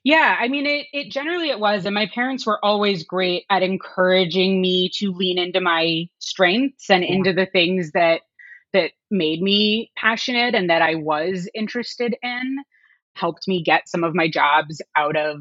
[0.04, 3.64] yeah i mean it, it generally it was and my parents were always great at
[3.64, 7.14] encouraging me to lean into my strengths and yeah.
[7.14, 8.27] into the things that that
[9.10, 12.58] made me passionate and that I was interested in
[13.16, 15.38] helped me get some of my jobs out of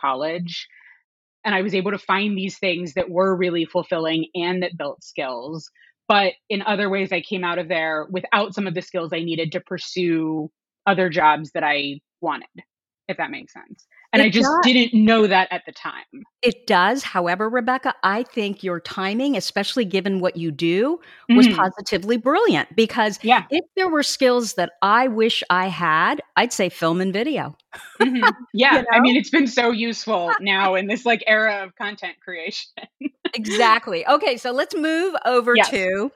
[0.00, 0.66] college.
[1.44, 5.02] And I was able to find these things that were really fulfilling and that built
[5.04, 5.70] skills.
[6.08, 9.20] But in other ways, I came out of there without some of the skills I
[9.20, 10.50] needed to pursue
[10.86, 12.48] other jobs that I wanted,
[13.08, 13.86] if that makes sense.
[14.12, 14.60] And it I just does.
[14.64, 16.04] didn't know that at the time.
[16.40, 17.02] It does.
[17.02, 21.54] However, Rebecca, I think your timing, especially given what you do, was mm.
[21.54, 23.44] positively brilliant because yeah.
[23.50, 27.56] if there were skills that I wish I had, I'd say film and video.
[28.00, 28.28] Mm-hmm.
[28.54, 28.76] Yeah.
[28.76, 28.88] you know?
[28.92, 32.70] I mean, it's been so useful now in this like era of content creation.
[33.34, 34.06] exactly.
[34.06, 34.38] Okay.
[34.38, 35.68] So let's move over yes.
[35.70, 36.10] to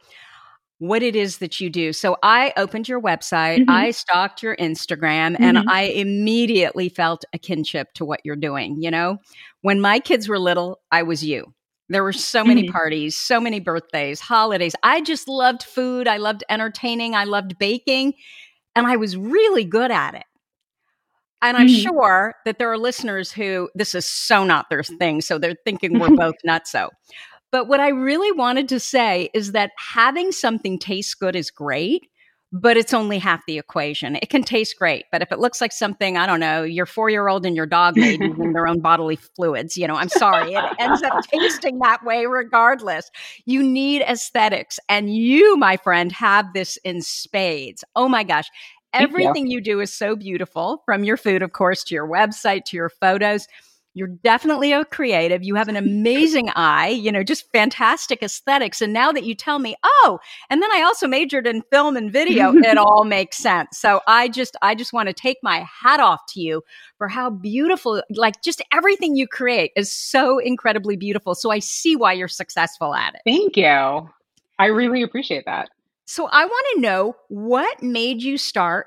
[0.82, 1.92] what it is that you do.
[1.92, 3.70] So I opened your website, mm-hmm.
[3.70, 5.42] I stalked your Instagram, mm-hmm.
[5.44, 8.82] and I immediately felt a kinship to what you're doing.
[8.82, 9.18] You know,
[9.60, 11.54] when my kids were little, I was you.
[11.88, 12.72] There were so many mm-hmm.
[12.72, 14.74] parties, so many birthdays, holidays.
[14.82, 16.08] I just loved food.
[16.08, 17.14] I loved entertaining.
[17.14, 18.14] I loved baking.
[18.74, 20.24] And I was really good at it.
[21.42, 21.82] And I'm mm-hmm.
[21.82, 25.20] sure that there are listeners who this is so not their thing.
[25.20, 26.72] So they're thinking we're both nuts.
[26.72, 26.90] So
[27.52, 32.08] but what I really wanted to say is that having something taste good is great,
[32.50, 34.16] but it's only half the equation.
[34.16, 37.10] It can taste great, but if it looks like something, I don't know, your four
[37.10, 40.54] year old and your dog made using their own bodily fluids, you know, I'm sorry,
[40.54, 43.10] it ends up tasting that way regardless.
[43.44, 44.78] You need aesthetics.
[44.88, 47.84] And you, my friend, have this in spades.
[47.94, 48.48] Oh my gosh.
[48.94, 49.56] Everything you.
[49.56, 52.90] you do is so beautiful from your food, of course, to your website, to your
[52.90, 53.46] photos.
[53.94, 55.42] You're definitely a creative.
[55.42, 58.80] You have an amazing eye, you know, just fantastic aesthetics.
[58.80, 60.18] And now that you tell me, oh,
[60.50, 63.78] and then I also majored in film and video, it all makes sense.
[63.78, 66.62] So I just, I just want to take my hat off to you
[66.96, 71.34] for how beautiful, like just everything you create is so incredibly beautiful.
[71.34, 73.20] So I see why you're successful at it.
[73.26, 74.08] Thank you.
[74.58, 75.70] I really appreciate that.
[76.06, 78.86] So I want to know what made you start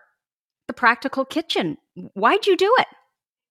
[0.68, 1.78] the practical kitchen?
[2.14, 2.88] Why'd you do it?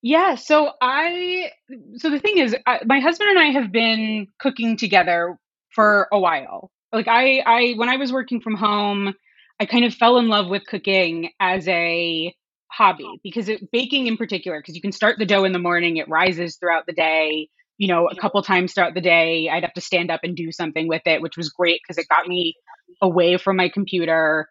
[0.06, 1.50] Yeah, so I
[1.96, 5.38] so the thing is I, my husband and I have been cooking together
[5.70, 6.70] for a while.
[6.92, 9.14] Like I I when I was working from home,
[9.58, 12.34] I kind of fell in love with cooking as a
[12.70, 15.96] hobby because it, baking in particular because you can start the dough in the morning,
[15.96, 19.48] it rises throughout the day, you know, a couple times throughout the day.
[19.50, 22.10] I'd have to stand up and do something with it, which was great because it
[22.10, 22.52] got me
[23.00, 24.50] away from my computer.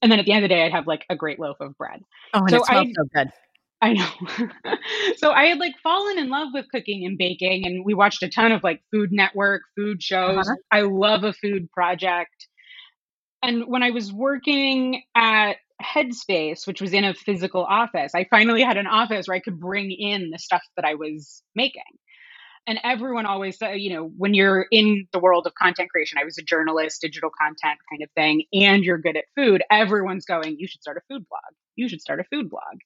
[0.00, 1.76] And then at the end of the day, I'd have like a great loaf of
[1.76, 2.02] bread.
[2.32, 3.32] Oh, and so it smells I, so good.
[3.82, 4.08] I know.
[5.16, 8.28] so I had like fallen in love with cooking and baking, and we watched a
[8.28, 10.48] ton of like Food Network, food shows.
[10.48, 10.56] Uh-huh.
[10.70, 12.48] I love a food project.
[13.42, 18.62] And when I was working at Headspace, which was in a physical office, I finally
[18.62, 21.82] had an office where I could bring in the stuff that I was making.
[22.66, 26.24] And everyone always said, you know, when you're in the world of content creation, I
[26.24, 30.58] was a journalist, digital content kind of thing, and you're good at food, everyone's going,
[30.58, 31.54] you should start a food blog.
[31.76, 32.78] You should start a food blog.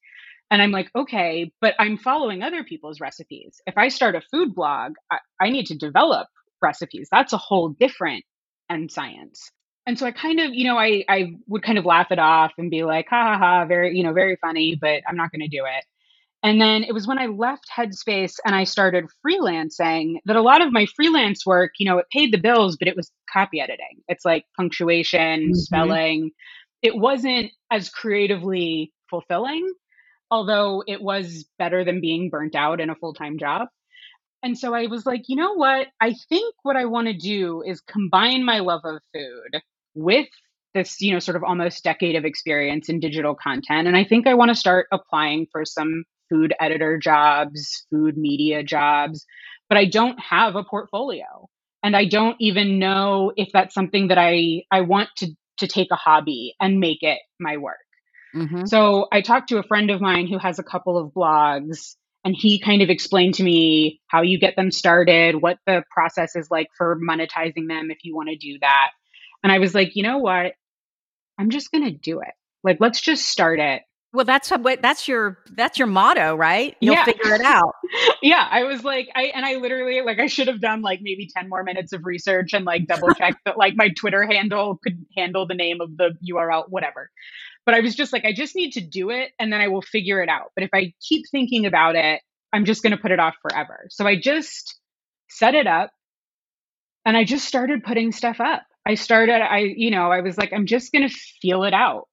[0.51, 3.61] And I'm like, okay, but I'm following other people's recipes.
[3.67, 6.27] If I start a food blog, I, I need to develop
[6.61, 7.09] recipes.
[7.11, 8.25] That's a whole different
[8.71, 9.51] end science.
[9.87, 12.53] And so I kind of, you know, I I would kind of laugh it off
[12.59, 15.41] and be like, ha ha ha, very, you know, very funny, but I'm not going
[15.41, 15.85] to do it.
[16.43, 20.63] And then it was when I left Headspace and I started freelancing that a lot
[20.63, 24.03] of my freelance work, you know, it paid the bills, but it was copy editing.
[24.09, 25.55] It's like punctuation, mm-hmm.
[25.55, 26.31] spelling.
[26.83, 29.71] It wasn't as creatively fulfilling,
[30.31, 33.69] although it was better than being burnt out in a full time job.
[34.43, 35.89] And so I was like, you know what?
[36.01, 39.61] I think what I want to do is combine my love of food
[39.95, 40.29] with
[40.73, 43.87] this, you know, sort of almost decade of experience in digital content.
[43.87, 48.63] And I think I want to start applying for some food editor jobs, food media
[48.63, 49.27] jobs,
[49.69, 51.49] but I don't have a portfolio.
[51.83, 55.89] And I don't even know if that's something that I, I want to, to take
[55.91, 57.79] a hobby and make it my work.
[58.35, 58.67] Mm-hmm.
[58.67, 62.35] So I talked to a friend of mine who has a couple of blogs and
[62.37, 66.51] he kind of explained to me how you get them started, what the process is
[66.51, 68.91] like for monetizing them if you want to do that.
[69.43, 70.53] And I was like, you know what?
[71.39, 72.35] I'm just going to do it.
[72.63, 73.83] Like, let's just start it.
[74.13, 76.77] Well, that's what that's your that's your motto, right?
[76.81, 77.05] You'll yeah.
[77.05, 77.75] figure it out.
[78.23, 81.29] yeah, I was like, I and I literally like I should have done like maybe
[81.33, 85.07] ten more minutes of research and like double check that like my Twitter handle could
[85.17, 87.09] handle the name of the URL, whatever.
[87.67, 89.83] But I was just like, I just need to do it, and then I will
[89.83, 90.53] figure it out.
[90.57, 93.87] But if I keep thinking about it, I'm just going to put it off forever.
[93.91, 94.81] So I just
[95.29, 95.91] set it up,
[97.05, 98.65] and I just started putting stuff up.
[98.87, 102.05] I started, I you know, I was like, I'm just going to feel it out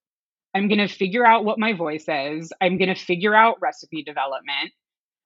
[0.53, 2.51] I'm going to figure out what my voice is.
[2.61, 4.71] I'm going to figure out recipe development.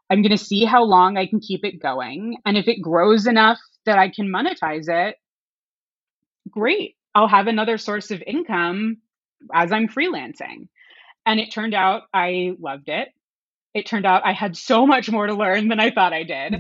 [0.10, 2.38] I'm going to see how long I can keep it going.
[2.46, 5.16] And if it grows enough that I can monetize it,
[6.50, 6.96] great.
[7.16, 8.98] I'll have another source of income
[9.54, 10.68] as I'm freelancing.
[11.26, 13.10] And it turned out I loved it.
[13.74, 16.60] It turned out I had so much more to learn than I thought I did.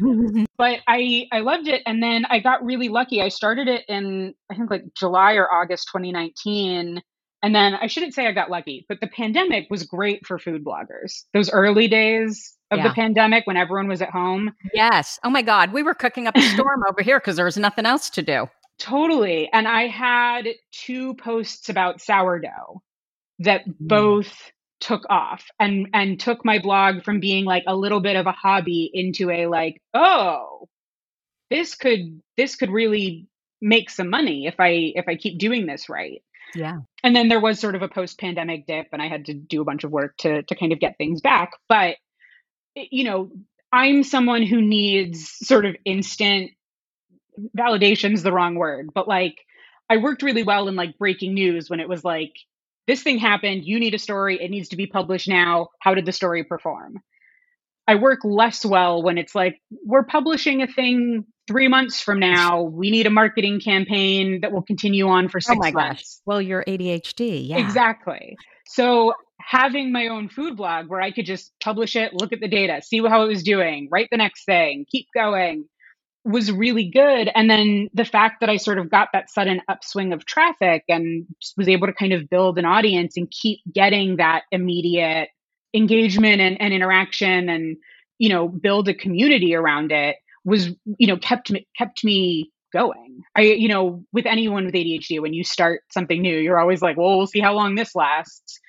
[0.58, 3.22] but I I loved it and then I got really lucky.
[3.22, 7.02] I started it in I think like July or August 2019
[7.44, 10.64] and then I shouldn't say I got lucky, but the pandemic was great for food
[10.64, 11.24] bloggers.
[11.34, 12.88] Those early days of yeah.
[12.88, 14.54] the pandemic when everyone was at home.
[14.74, 15.20] Yes.
[15.24, 15.74] Oh my God.
[15.74, 18.48] We were cooking up a storm over here because there was nothing else to do.
[18.82, 19.48] Totally.
[19.54, 22.82] And I had two posts about sourdough
[23.40, 23.76] that mm.
[23.80, 28.26] both took off and and took my blog from being like a little bit of
[28.26, 30.68] a hobby into a like, oh,
[31.52, 33.28] this could this could really
[33.62, 36.24] make some money if I if I keep doing this right.
[36.56, 36.80] Yeah.
[37.04, 39.62] And then there was sort of a post pandemic dip, and I had to do
[39.62, 41.52] a bunch of work to, to kind of get things back.
[41.70, 41.98] But,
[42.76, 43.32] you know,
[43.72, 46.52] I'm someone who needs sort of instant
[47.56, 49.36] validation's the wrong word, but like
[49.90, 52.34] I worked really well in like breaking news when it was like,
[52.88, 55.68] this thing happened, you need a story, it needs to be published now.
[55.80, 57.02] How did the story perform?
[57.88, 62.62] I work less well when it's like, we're publishing a thing three months from now,
[62.62, 66.02] we need a marketing campaign that will continue on for oh six oh my months.
[66.02, 66.22] Gosh.
[66.26, 67.50] Well, you're ADHD.
[67.50, 67.58] Yeah.
[67.58, 68.38] Exactly.
[68.68, 72.48] So having my own food blog where I could just publish it, look at the
[72.48, 75.66] data, see how it was doing, write the next thing, keep going
[76.24, 77.30] was really good.
[77.34, 81.26] And then the fact that I sort of got that sudden upswing of traffic and
[81.58, 85.30] was able to kind of build an audience and keep getting that immediate
[85.74, 87.78] engagement and, and interaction and,
[88.20, 93.22] you know, build a community around it was you know kept me kept me going.
[93.36, 96.98] I you know with anyone with ADHD when you start something new you're always like
[96.98, 98.60] well we'll see how long this lasts.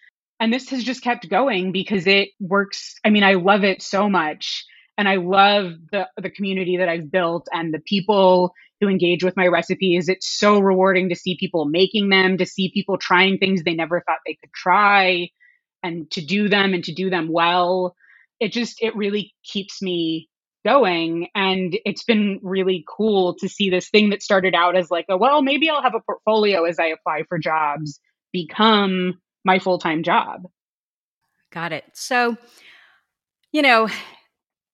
[0.40, 2.94] And this has just kept going because it works.
[3.04, 4.64] I mean I love it so much
[4.98, 9.36] and I love the the community that I've built and the people who engage with
[9.36, 10.08] my recipes.
[10.08, 14.00] It's so rewarding to see people making them, to see people trying things they never
[14.00, 15.30] thought they could try
[15.82, 17.94] and to do them and to do them well.
[18.40, 20.28] It just it really keeps me
[20.64, 25.06] going and it's been really cool to see this thing that started out as like
[25.08, 27.98] a well maybe i'll have a portfolio as i apply for jobs
[28.32, 30.46] become my full-time job
[31.50, 32.36] got it so
[33.50, 33.88] you know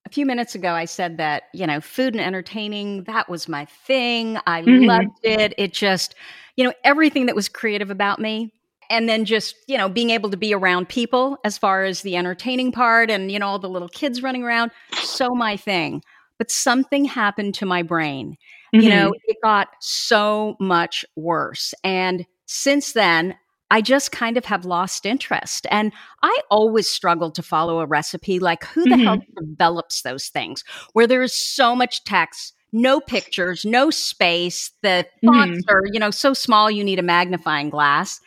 [0.09, 3.67] a few minutes ago i said that you know food and entertaining that was my
[3.67, 4.85] thing i mm-hmm.
[4.85, 6.15] loved it it just
[6.57, 8.51] you know everything that was creative about me
[8.89, 12.17] and then just you know being able to be around people as far as the
[12.17, 16.03] entertaining part and you know all the little kids running around so my thing
[16.39, 18.35] but something happened to my brain
[18.75, 18.83] mm-hmm.
[18.83, 19.31] you know mm-hmm.
[19.31, 23.37] it got so much worse and since then
[23.71, 25.67] I just kind of have lost interest.
[25.71, 25.93] And
[26.23, 28.39] I always struggled to follow a recipe.
[28.39, 29.05] Like, who the mm-hmm.
[29.05, 34.71] hell develops those things where there is so much text, no pictures, no space.
[34.83, 35.75] The fonts mm-hmm.
[35.75, 38.21] are, you know, so small you need a magnifying glass.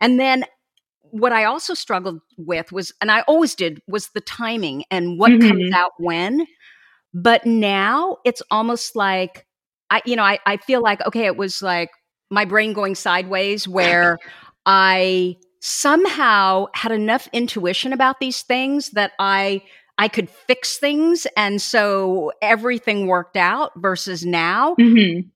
[0.00, 0.44] And then
[1.10, 5.30] what I also struggled with was, and I always did, was the timing and what
[5.30, 5.48] mm-hmm.
[5.48, 6.46] comes out when.
[7.14, 9.46] But now it's almost like
[9.90, 11.90] I, you know, I, I feel like, okay, it was like
[12.30, 14.18] my brain going sideways where
[14.68, 19.62] I somehow had enough intuition about these things that I
[19.96, 24.76] I could fix things and so everything worked out versus now.
[24.76, 25.28] Mm-hmm.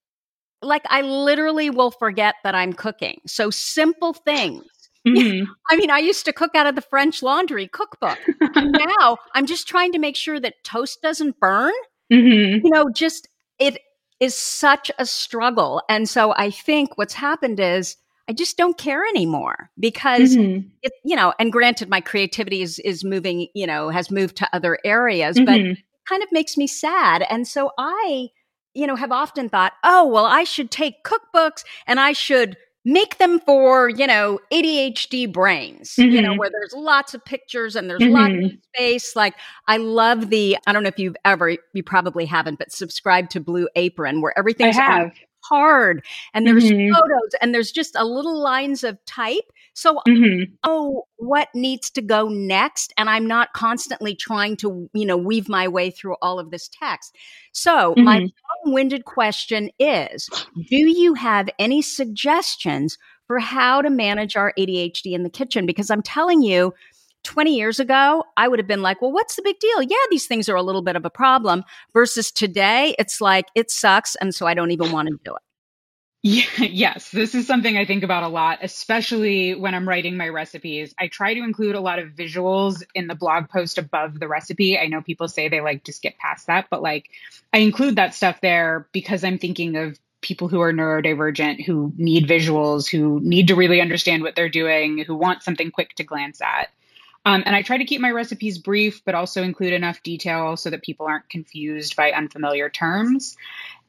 [0.60, 3.20] Like I literally will forget that I'm cooking.
[3.26, 4.64] So simple things.
[5.04, 5.50] Mm-hmm.
[5.68, 8.20] I mean, I used to cook out of the French laundry cookbook.
[8.54, 11.72] now I'm just trying to make sure that toast doesn't burn.
[12.12, 12.64] Mm-hmm.
[12.64, 13.26] You know, just
[13.58, 13.80] it
[14.20, 15.82] is such a struggle.
[15.88, 17.96] And so I think what's happened is
[18.28, 20.70] I just don't care anymore because Mhm.
[20.82, 24.48] it, you know, and granted my creativity is is moving, you know, has moved to
[24.52, 25.76] other areas, but Mhm.
[26.08, 27.24] kind of makes me sad.
[27.30, 28.28] And so I,
[28.74, 33.18] you know, have often thought, oh, well, I should take cookbooks and I should make
[33.18, 36.38] them for, you know, ADHD brains, you know, Mhm.
[36.38, 38.58] where there's lots of pictures and there's lots of Mhm.
[38.74, 39.14] space.
[39.14, 39.34] Like
[39.68, 43.40] I love the, I don't know if you've ever, you probably haven't, but subscribe to
[43.40, 45.12] Blue Apron where I everything's on
[45.42, 45.48] have.
[45.48, 46.90] card and there's Mhm.
[46.92, 49.52] photos and there's just a little lines of type.
[49.74, 50.52] So Mhm.
[50.66, 55.48] know what needs to go next and i'm not constantly trying to you know weave
[55.48, 57.16] my way through all of this text
[57.52, 58.32] so my Mhm.
[58.66, 60.28] long-winded question is
[60.68, 65.90] do you have any suggestions for how to manage our adhd in the kitchen because
[65.90, 66.72] i'm telling you
[67.24, 70.26] 20 years ago i would have been like well what's the big deal yeah these
[70.26, 74.34] things are a little bit of a problem versus today it's like it sucks and
[74.34, 75.42] so i don't even want to do it
[76.22, 80.28] Yeah, yes, this is something I think about a lot, especially when I'm writing my
[80.28, 80.94] recipes.
[80.98, 84.78] I try to include a lot of visuals in the blog post above the recipe.
[84.78, 87.10] I know people say they like just get past that, but like
[87.52, 92.28] I include that stuff there because I'm thinking of people who are neurodivergent, who need
[92.28, 96.40] visuals, who need to really understand what they're doing, who want something quick to glance
[96.40, 96.68] at.
[97.24, 100.70] Um, and I try to keep my recipes brief, but also include enough detail so
[100.70, 103.36] that people aren't confused by unfamiliar terms.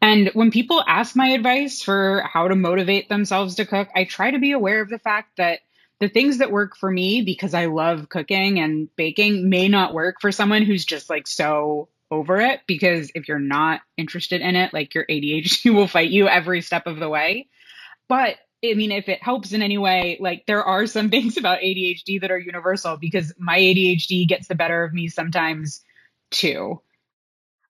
[0.02, 4.32] And when people ask my advice for how to motivate themselves to cook, I try
[4.32, 5.62] to be aware of the fact that
[6.00, 10.18] the things that work for me because I love cooking and baking may not work
[10.20, 12.62] for someone who's just like so over it.
[12.68, 16.86] Because if you're not interested in it, like your ADHD will fight you every step
[16.86, 17.48] of the way.
[18.08, 21.60] But I mean, if it helps in any way, like there are some things about
[21.60, 25.84] ADHD that are universal because my ADHD gets the better of me sometimes
[26.32, 26.82] too.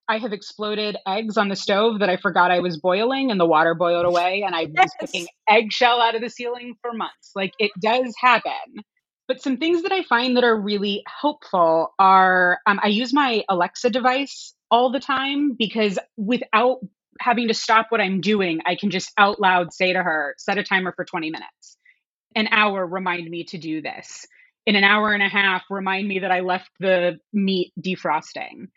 [0.10, 3.46] I have exploded eggs on the stove that I forgot I was boiling and the
[3.46, 4.92] water boiled away and I was Yes.
[5.00, 7.32] picking eggshell out of the ceiling for months.
[7.36, 8.84] Like it does happen.
[9.28, 13.46] But some things that I find that are really helpful are um, I use my
[13.48, 16.80] Alexa device all the time because without
[17.20, 20.58] having to stop what I'm doing, I can just out loud say to her, set
[20.58, 21.78] a timer for 20 minutes.
[22.36, 24.26] An hour, remind me to do this.
[24.66, 28.68] In an hour and a half, remind me that I left the meat defrosting.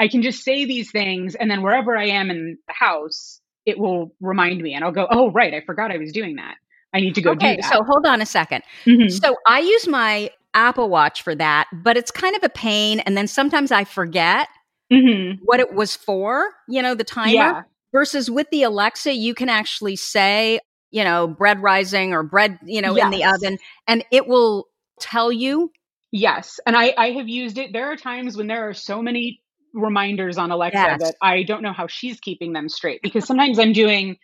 [0.00, 3.78] I can just say these things, and then wherever I am in the house, it
[3.78, 6.56] will remind me, and I'll go, oh, right, I forgot I was doing that.
[6.92, 7.72] I need to go okay do that.
[7.72, 9.10] so hold on a second Mhm.
[9.10, 13.00] So I use my Apple Watch for that, but it's kind of a pain.
[13.00, 14.48] And then sometimes I forget
[14.92, 15.38] Mhm.
[15.42, 17.32] what it was for, you know, the timer.
[17.32, 17.62] Yeah.
[17.94, 20.58] Versus with the Alexa, you can actually say,
[20.90, 24.66] you know, bread rising or bread, you know, in the oven, and it will
[24.98, 25.70] tell you.
[26.10, 27.72] Yes, and I I have used it.
[27.72, 29.40] There are times when there are so many
[29.74, 30.98] reminders on Alexa Yes.
[31.00, 34.16] that I don't know how she's keeping them straight because sometimes I'm doing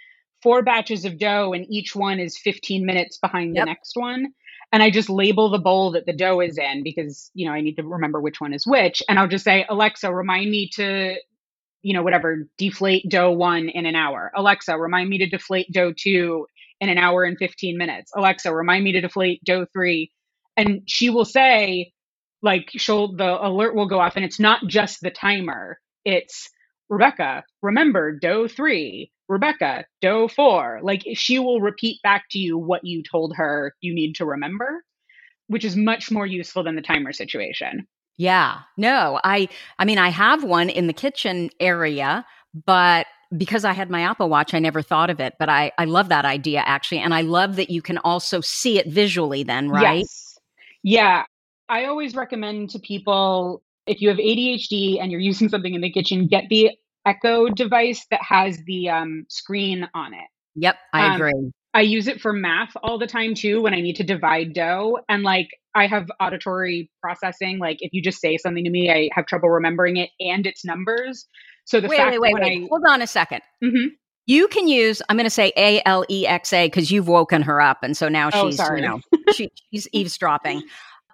[0.43, 3.63] four batches of dough and each one is 15 minutes behind Yep.
[3.63, 4.33] the next one
[4.73, 7.61] and I just label the bowl that the dough is in because you know I
[7.61, 11.17] need to remember which one is which and I'll just say Alexa remind me to
[11.83, 14.33] you know whatever deflate dough 1 in an hour.
[14.37, 16.47] Alexa remind me to deflate dough 2
[16.81, 18.13] in an hour and 15 minutes.
[18.17, 20.11] Alexa remind me to deflate dough 3
[20.57, 21.93] and she will say
[22.43, 25.79] like she'll the alert will go off and it's not just the timer.
[26.05, 26.51] It's
[26.89, 29.13] rebecca remember dough three.
[29.29, 30.81] Rebecca dough four.
[30.83, 34.85] Like she will repeat back to you what you told her you need to remember
[35.49, 37.87] which is much more useful than the timer situation
[38.17, 38.61] Yeah.
[38.77, 39.49] No, I,
[39.79, 42.27] I mean, I have one in the kitchen area,
[42.67, 43.07] but
[43.37, 45.35] because I had my Apple Watch, I never thought of it.
[45.39, 46.99] But I, I love that idea actually.
[46.99, 50.01] And I love that you can also see it visually then, right?
[50.01, 50.39] yes
[50.83, 51.25] yeah
[51.69, 55.91] i always recommend to people if you have adhd and you're using something in the
[55.91, 56.71] kitchen get the
[57.07, 60.77] echo device that has the um, screen on it Yep.
[60.93, 61.53] I Um, agree.
[61.73, 64.99] I use it for math all the time too when I need to divide dough.
[65.09, 67.59] And like I have auditory processing.
[67.59, 70.65] Like if you just say something to me, I have trouble remembering it and its
[70.65, 71.27] numbers.
[71.65, 72.61] So the wait, fact wait, wait, that wait.
[72.63, 73.43] when Hold on a second.
[73.63, 73.87] I, Mhm.
[74.27, 77.43] You can use, I'm going to say A L E X A because you've woken
[77.43, 77.79] her up.
[77.83, 78.81] And so now Oh, she's, sorry.
[78.83, 79.01] you know,
[79.35, 80.63] she, she's eavesdropping.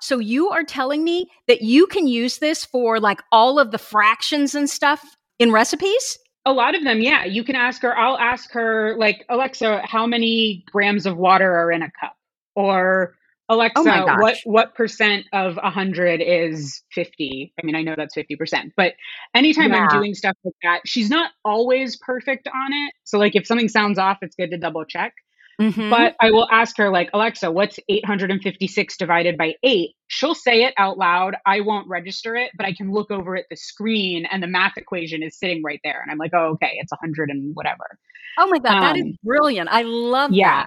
[0.00, 3.78] So you are telling me that you can use this for like all of the
[3.78, 5.02] fractions and stuff
[5.38, 6.18] in recipes?
[6.46, 7.24] A lot of them, yeah.
[7.24, 11.72] You can ask her, I'll ask her, like, Alexa, how many grams of water are
[11.72, 12.16] in a cup?
[12.54, 13.16] Or
[13.48, 17.52] oh Alexa, Oh what what percent of 100 is 50?
[17.60, 18.94] I mean, I know that's 50%, but
[19.34, 22.94] anytime I'm doing stuff like that, she's not always perfect on it.
[23.04, 25.14] So like if something sounds off, it's good to double check.
[25.60, 25.88] Mhm.
[25.90, 29.90] But I will ask her like, Alexa, what's 856 divided by 8?
[30.08, 31.36] She'll say it out loud.
[31.46, 34.76] I won't register it, but I can look over at the screen and the math
[34.76, 37.98] equation is sitting right there and I'm like, "Oh, okay, it's 100 and whatever."
[38.38, 39.70] oh my god, that is Um, brilliant.
[39.72, 40.64] I love yeah.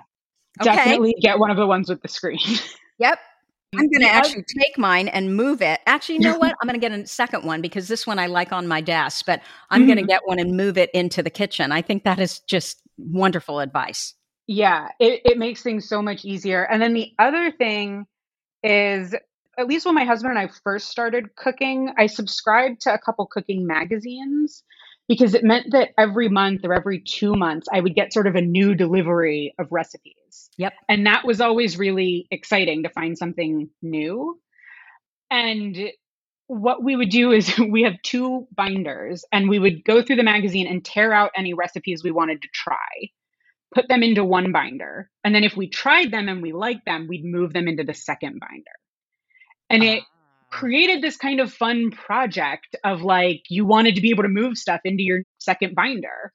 [0.60, 0.68] that.
[0.68, 0.76] Okay.
[0.76, 2.40] Definitely get one of the ones with the screen.
[2.98, 3.20] Yep.
[3.78, 5.80] I'm going to actually take mine and move it.
[5.86, 6.56] Actually, you know what?
[6.62, 9.26] I'm going to get a second one because this one I like on my desk,
[9.28, 11.72] but I'm going to get one and move it into the kitchen.
[11.72, 14.16] I think that is just wonderful advice.
[14.52, 16.64] Yeah, it, it makes things so much easier.
[16.64, 18.08] And then the other thing
[18.64, 19.14] is,
[19.60, 23.28] at least when my husband and I first started cooking, I subscribed to a couple
[23.28, 24.64] cooking magazines
[25.08, 28.34] because it meant that every month or every two months, I would get sort of
[28.34, 30.50] a new delivery of recipes.
[30.58, 30.74] Yep.
[30.90, 34.40] And that was always really exciting to find something new.
[35.30, 35.78] And
[36.48, 40.24] what we would do is we have two binders and we would go through the
[40.24, 43.12] magazine and tear out any recipes we wanted to try
[43.74, 45.10] put them into one binder.
[45.24, 47.94] And then if we tried them and we liked them, we'd move them into the
[47.94, 48.66] second binder.
[49.70, 50.08] And it ah.
[50.50, 54.58] created this kind of fun project of like you wanted to be able to move
[54.58, 56.34] stuff into your second binder.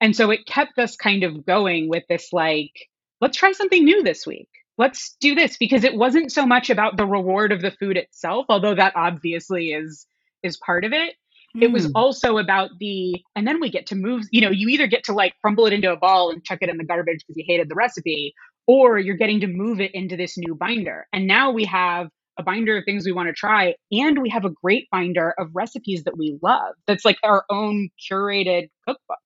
[0.00, 2.72] And so it kept us kind of going with this like,
[3.20, 4.48] let's try something new this week.
[4.78, 8.46] Let's do this because it wasn't so much about the reward of the food itself,
[8.50, 10.06] although that obviously is
[10.42, 11.14] is part of it
[11.60, 11.92] it was Mm.
[11.94, 15.12] also about the and then we get to move you know you either get to
[15.12, 17.68] like crumble it into a ball and chuck it in the garbage because you hated
[17.68, 18.34] the recipe
[18.66, 22.42] or you're getting to move it into this new binder and now we have a
[22.42, 26.04] binder of things we want to try and we have a great binder of recipes
[26.04, 29.18] that we love that's like our own curated cookbook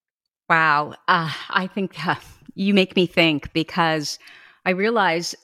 [0.48, 0.94] Wow.
[1.08, 2.16] Uh, I think uh,
[2.54, 4.18] you make me think because
[4.64, 5.34] I realize,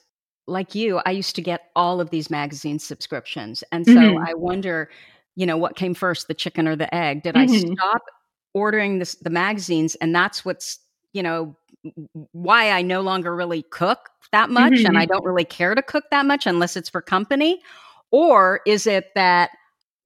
[0.47, 3.63] like you, I used to get all of these magazine subscriptions.
[3.71, 4.27] And so Mhm.
[4.27, 4.89] I wonder,
[5.37, 7.23] you know, what came first, the chicken or the egg?
[7.23, 7.73] Did I Mhm.
[7.77, 8.01] stop
[8.53, 9.95] ordering this, the magazines?
[9.95, 10.79] And that's what's,
[11.13, 11.55] you know,
[12.33, 15.01] why I no longer really cook that much and Mhm.
[15.01, 17.61] I don't really care to cook that much unless it's for company.
[18.11, 19.51] Or is it that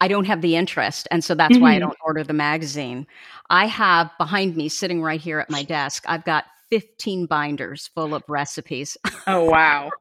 [0.02, 1.08] I don't have the interest.
[1.12, 1.82] And so that's why I Mhm.
[1.82, 3.06] don't order the magazine.
[3.52, 8.16] I have behind me, sitting right here at my desk, I've got 15 binders full
[8.16, 9.92] of recipes, oh wow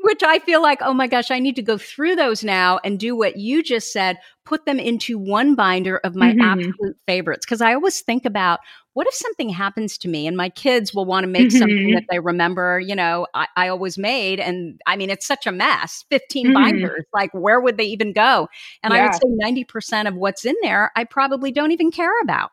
[0.00, 2.98] which I feel like, oh my gosh, I need to go through those now and
[2.98, 6.40] do what you just said, put them into one binder of my Mhm.
[6.42, 7.46] absolute favorites.
[7.46, 8.60] Cause I always think about
[8.94, 11.94] what if something happens to me and my kids will want to make something Mhm.
[11.94, 14.38] that they remember, you know, I, I always made.
[14.40, 16.54] And I mean, it's such a mess 15 Mhm.
[16.54, 17.04] binders.
[17.14, 18.48] Like, where would they even go?
[18.82, 22.50] And I would say 90% of what's in there, I probably don't even care about.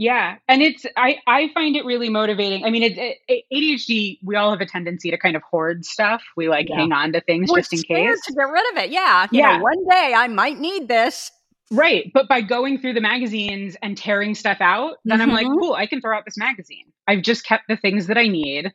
[0.00, 2.64] Yeah, and it's I I find it really motivating.
[2.64, 4.18] I mean, it, it, ADHD.
[4.24, 6.22] We all have a tendency to kind of hoard stuff.
[6.38, 6.76] We like Yeah.
[6.76, 8.18] hang on to things We're just in case.
[8.26, 8.90] to get rid of it.
[8.90, 9.26] Yeah.
[9.30, 9.58] Yeah.
[9.58, 11.30] know, one day I might need this.
[11.70, 15.60] Right, but by going through the magazines and tearing stuff out, then I'm like, Mhm.
[15.60, 16.86] cool, I can throw out this magazine.
[17.06, 18.72] I've just kept the things that I need.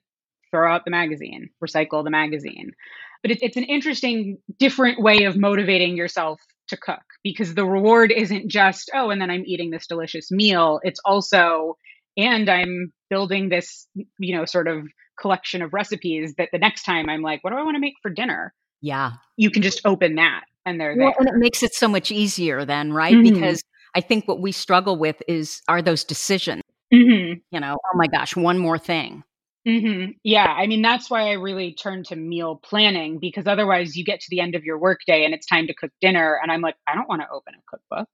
[0.52, 2.72] Throw out the magazine, recycle the magazine.
[3.24, 8.14] But it, it's an interesting, different way of motivating yourself to cook because the reward
[8.16, 10.80] isn't just oh, and then I'm eating this delicious meal.
[10.84, 11.76] It's also
[12.16, 13.88] and I'm building this,
[14.20, 14.86] you know, sort of
[15.20, 17.96] collection of recipes that the next time I'm like, what do I want to make
[18.02, 18.54] for dinner?
[18.80, 19.14] Yeah.
[19.38, 22.64] You can just open that and they're Well, and it makes it so much easier
[22.64, 23.16] then, right?
[23.16, 23.34] Mhm.
[23.34, 23.64] Because
[23.96, 26.62] I think what we struggle with is are those decisions.
[26.94, 27.42] Mhm.
[27.50, 29.24] You know, oh my gosh, one more thing.
[29.66, 34.04] Hmm Yeah, I mean that's why I really turn to meal planning because otherwise you
[34.06, 36.62] get to the end of your workday and it's time to cook dinner, and I'm
[36.62, 38.08] like, I don't want to open a cookbook.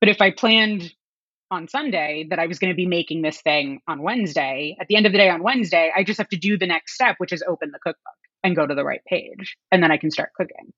[0.00, 0.92] But if I planned
[1.50, 4.96] on Sunday that I was going to be making this thing on Wednesday, at the
[4.96, 7.32] end of the day on Wednesday, I just have to do the next step, which
[7.32, 8.14] is open the cookbook
[8.44, 10.72] and go to the right page, and then I can start cooking.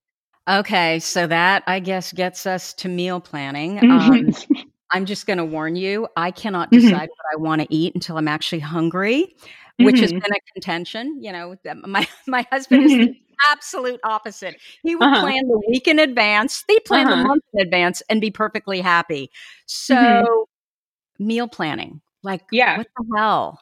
[0.48, 3.78] Okay, so that I guess gets us to meal planning.
[3.90, 4.32] Um,
[4.90, 6.80] I'm just going to warn you, I cannot Mhm.
[6.80, 9.34] decide what I want to eat until I'm actually hungry,
[9.84, 10.20] which has Mhm.
[10.22, 11.22] been a contention.
[11.22, 11.56] You know,
[11.86, 13.16] my my husband is the Mhm.
[13.50, 14.56] absolute opposite.
[14.82, 15.20] He would Uh-huh.
[15.20, 17.28] plan the week in advance, they plan the Uh-huh.
[17.28, 19.30] month in advance, and be perfectly happy.
[19.66, 20.44] So, Mhm.
[21.18, 22.78] meal planning, like, Yeah.
[22.78, 23.60] what the hell?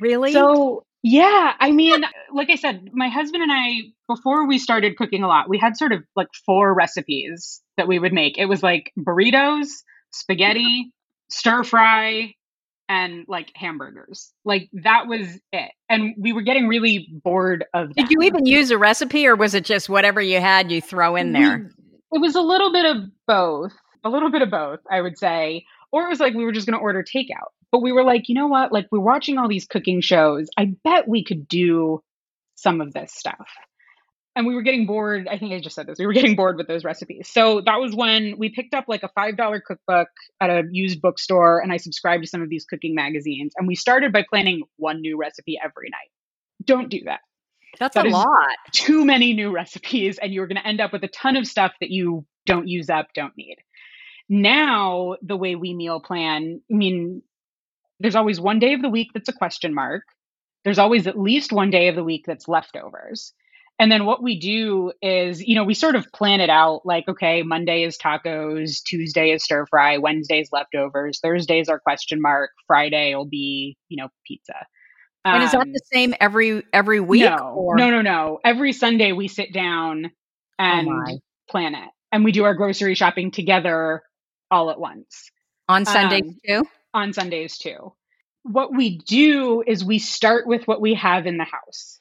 [0.00, 0.32] Really?
[0.32, 5.22] So, yeah, I mean, like I said, my husband and I, before we started cooking
[5.22, 8.38] a lot, we had sort of like four recipes that we would make.
[8.38, 9.68] It was like burritos,
[10.12, 10.92] spaghetti,
[11.30, 12.34] stir fry,
[12.90, 14.32] and like hamburgers.
[14.44, 15.70] Like that was it.
[15.88, 19.54] And we were getting really bored of Did you even use a recipe, or was
[19.54, 21.70] it just whatever you had you throw in there?
[22.12, 23.72] It was a little bit of both,
[24.04, 25.64] a little bit of both, I would say.
[25.92, 27.50] Or it was like we were just going to order takeout.
[27.72, 28.72] but we were like, you know what?
[28.72, 30.48] Like, we're watching all these cooking shows.
[30.56, 32.02] I bet we could do
[32.56, 33.48] some of this stuff.
[34.36, 35.26] And we were getting bored.
[35.28, 35.98] I think I just said this.
[35.98, 37.28] We were getting bored with those recipes.
[37.28, 40.08] So that was when we picked up like a $5 cookbook
[40.40, 43.52] at a used bookstore and I subscribed to some of these cooking magazines.
[43.56, 46.10] And we started by planning one new recipe every night.
[46.64, 47.20] Don't do that.
[47.78, 48.56] That's that a lot.
[48.72, 51.72] Too many new recipes, and you're going to end up with a ton of stuff
[51.80, 53.56] that you don't use up, don't need.
[54.28, 57.22] Now, the way we meal plan, I mean,
[57.98, 60.02] there's always one day of the week that's a question mark.
[60.64, 63.32] There's always at least one day of the week that's leftovers.
[63.80, 67.08] And then what we do is, you know, we sort of plan it out like,
[67.08, 72.50] okay, Monday is tacos, Tuesday is stir fry, Wednesday is leftovers, Thursdays are question mark,
[72.66, 74.66] Friday will be, you know, pizza.
[75.24, 77.22] Um, and is that um, the same every every week?
[77.22, 77.76] No, or?
[77.76, 78.38] no, no, no.
[78.44, 80.10] Every Sunday we sit down oh
[80.58, 81.18] and oh
[81.48, 84.02] plan it, and we do our grocery shopping together
[84.50, 85.30] all at once
[85.70, 86.68] on Sundays um, too.
[86.92, 87.94] On Sundays too.
[88.42, 91.99] What we do is we start with what we have in the house.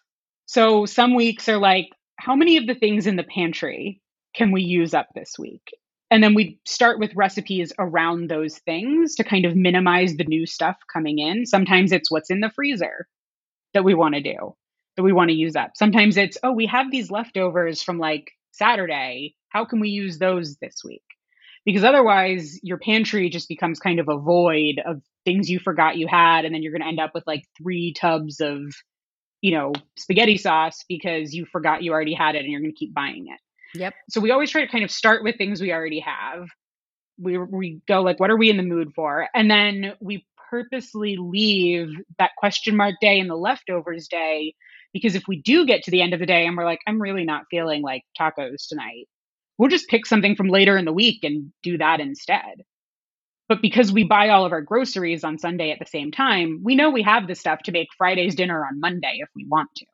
[0.50, 4.02] So some weeks are like, how many of the things in the pantry
[4.34, 5.62] can we use up this week?
[6.10, 10.48] And then we start with recipes around those things to kind of minimize the new
[10.48, 11.46] stuff coming in.
[11.46, 13.08] Sometimes it's what's in the freezer
[13.76, 14.56] that we want to do,
[14.98, 15.74] that we want to use up.
[15.76, 19.36] Sometimes it's, oh, we have these leftovers from like Saturday.
[19.50, 21.04] How can we use those this week?
[21.64, 26.08] Because otherwise, your pantry just becomes kind of a void of things you forgot you
[26.08, 26.44] had.
[26.44, 28.64] And then you're going to end up with like three tubs of,
[29.42, 32.78] you know, spaghetti sauce because you forgot you already had it and you're going to
[32.78, 33.80] keep buying it.
[33.80, 33.94] Yep.
[34.10, 36.48] So we always try to kind of start with things we already have.
[37.20, 39.28] We we go like, what are we in the mood for?
[39.34, 44.56] And then we purposely leave that question mark day and the leftovers day
[44.94, 47.02] because if we do get to the end of the day and we're like, I'm
[47.02, 49.08] really not feeling like tacos tonight,
[49.58, 52.64] we'll just pick something from later in the week and do that instead.
[53.50, 56.76] But because we buy all of our groceries on Sunday at the same time, we
[56.76, 59.86] know we have the stuff to make Friday's dinner on Monday if we want to.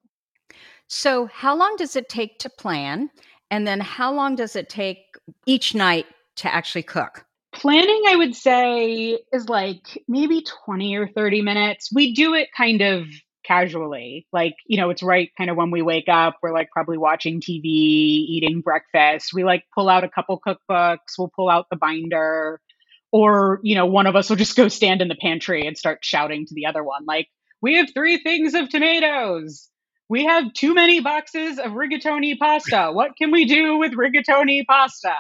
[0.88, 3.10] So, how long does it take to plan?
[3.50, 4.98] And then how long does it take
[5.46, 6.06] each night
[6.38, 7.26] to actually cook?
[7.54, 11.90] Planning, I would say, is like maybe 20 or 30 minutes.
[11.94, 13.08] We do it kind of
[13.46, 14.28] casually.
[14.34, 17.40] Like, you know, it's right kind of when we wake up, we're like probably watching
[17.40, 19.32] TV, eating breakfast.
[19.34, 22.60] We like pull out a couple cookbooks, we'll pull out the binder,
[23.16, 26.00] or, you know, one of us will just go stand in the pantry and start
[26.04, 27.28] shouting to the other one, like,
[27.62, 29.70] we have three things of tomatoes
[30.10, 32.92] we have too many boxes of rigatoni pasta.
[32.92, 35.16] What can we do with rigatoni pasta?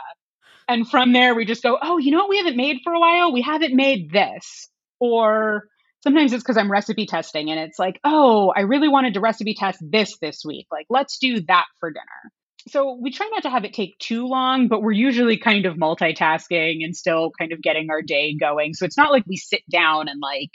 [0.68, 3.00] And from there, we just go, oh, you know what we haven't made for a
[3.00, 3.34] while?
[3.34, 4.70] We haven't made this.
[5.00, 5.68] Or
[6.04, 9.56] sometimes it's because I'm recipe testing and it's like, oh, I really wanted to recipe
[9.56, 10.68] test this this week.
[10.72, 12.32] Like, let's do that for dinner.
[12.68, 15.76] So we try not to have it take too long, but we're usually kind of
[15.76, 18.74] multitasking and still kind of getting our day going.
[18.74, 20.50] So it's not like we sit down and like,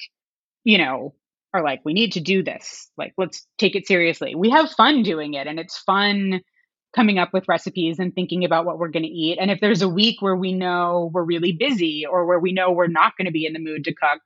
[0.64, 1.14] you know,
[1.52, 2.90] are like, we need to do this.
[2.96, 4.34] Like, let's take it seriously.
[4.34, 6.40] We have fun doing it, and it's fun
[6.94, 9.38] coming up with recipes and thinking about what we're going to eat.
[9.40, 12.72] And if there's a week where we know we're really busy or where we know
[12.72, 14.20] we're not going to be in the mood to cook,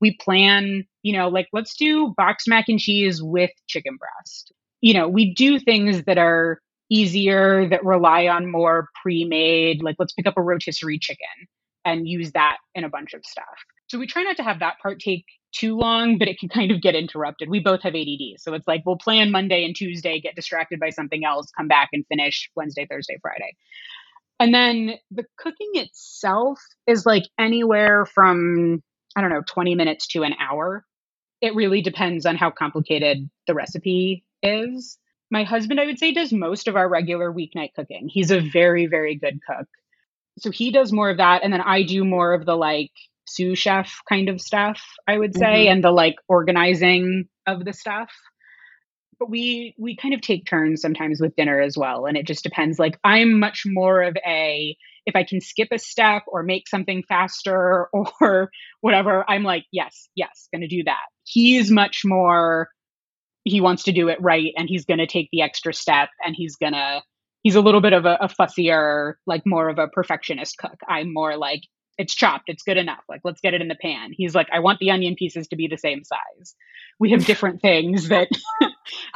[0.00, 4.52] we plan, you know, like, let's do boxed mac and cheese with chicken breast.
[4.80, 6.60] You know, we do things that are
[6.90, 11.48] easier, that rely on more pre made, like, let's pick up a rotisserie chicken
[11.84, 13.44] and use that in a bunch of stuff.
[13.88, 16.70] So we try not to have that part take too long, but it can kind
[16.70, 17.48] of get interrupted.
[17.48, 18.38] We both have ADD.
[18.38, 21.88] So it's like we'll plan Monday and Tuesday, get distracted by something else, come back
[21.92, 23.56] and finish Wednesday, Thursday, Friday.
[24.40, 28.82] And then the cooking itself is like anywhere from,
[29.16, 30.84] I don't know, 20 minutes to an hour.
[31.40, 34.98] It really depends on how complicated the recipe is.
[35.30, 38.08] My husband, I would say, does most of our regular weeknight cooking.
[38.08, 39.66] He's a very, very good cook.
[40.38, 41.42] So he does more of that.
[41.42, 42.92] And then I do more of the like
[43.26, 45.72] sous chef kind of stuff, I would say, mm-hmm.
[45.72, 48.10] and the like organizing of the stuff.
[49.18, 52.44] But we we kind of take turns sometimes with dinner as well, and it just
[52.44, 52.78] depends.
[52.78, 54.76] Like I'm much more of a
[55.06, 57.88] if I can skip a step or make something faster
[58.20, 58.50] or
[58.80, 61.06] whatever, I'm like, yes, yes, going to do that.
[61.24, 62.68] He's much more
[63.48, 66.34] he wants to do it right and he's going to take the extra step and
[66.36, 67.02] he's going to
[67.42, 70.78] he's a little bit of a, a, fussier like more of a perfectionist cook.
[70.88, 71.62] I'm more like
[71.96, 72.44] it's chopped.
[72.46, 73.02] It's good enough.
[73.08, 74.10] Like let's get it in the pan.
[74.12, 76.54] He's like i want the onion pieces to be the same size.
[77.00, 78.28] We have different things that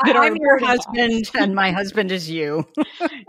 [0.05, 2.66] that i'm your husband and my husband is you.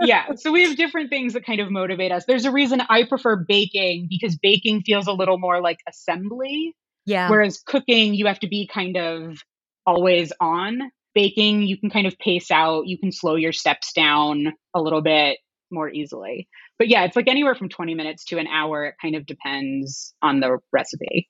[0.01, 2.25] Yeah so we have different things that kind of motivate us.
[2.25, 6.75] There's a reason i prefer baking because baking feels a little more like assembly
[7.05, 7.29] yeah.
[7.29, 9.43] whereas cooking you have to be kind of
[9.85, 10.79] always on
[11.13, 15.01] baking you can kind of pace out you can slow your steps down a little
[15.01, 15.37] bit
[15.71, 16.47] more easily
[16.79, 18.85] but yeah, it's like anywhere from 20 minutes to an hour.
[18.85, 21.29] It kind of depends on the recipe.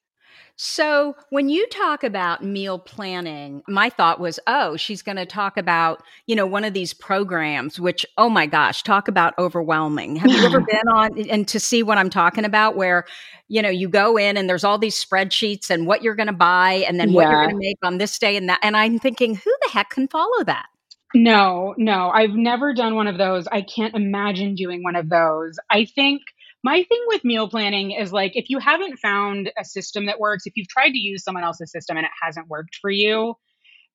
[0.55, 5.57] So, when you talk about meal planning, my thought was, oh, she's going to talk
[5.57, 10.15] about, you know, one of these programs, which, oh my gosh, talk about overwhelming.
[10.15, 13.05] Have you ever been on and to see what I'm talking about, where,
[13.47, 16.33] you know, you go in and there's all these spreadsheets and what you're going to
[16.33, 17.15] buy and then yeah.
[17.15, 18.59] what you're going to make on this day and that.
[18.61, 20.67] And I'm thinking, who the heck can follow that?
[21.15, 23.47] No, no, I've never done one of those.
[23.47, 25.59] I can't imagine doing one of those.
[25.69, 26.21] I think
[26.63, 30.45] my thing with meal planning is like if you haven't found a system that works,
[30.45, 33.35] if you've tried to use someone else's system and it hasn't worked for you,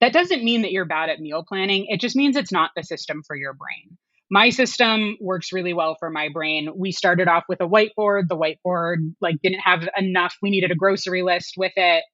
[0.01, 1.87] that doesn't mean that you're bad at meal planning.
[1.89, 3.97] It just means it's not the system for your brain.
[4.31, 6.69] My system works really well for my brain.
[6.77, 8.29] We started off with a whiteboard.
[8.29, 10.37] The whiteboard like didn't have enough.
[10.43, 12.05] We needed a grocery list with it.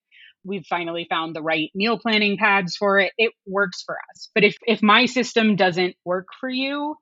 [0.45, 3.13] We've finally found the right meal planning pads for it.
[3.19, 4.31] It works for us.
[4.35, 6.97] But if if my system doesn't work for you,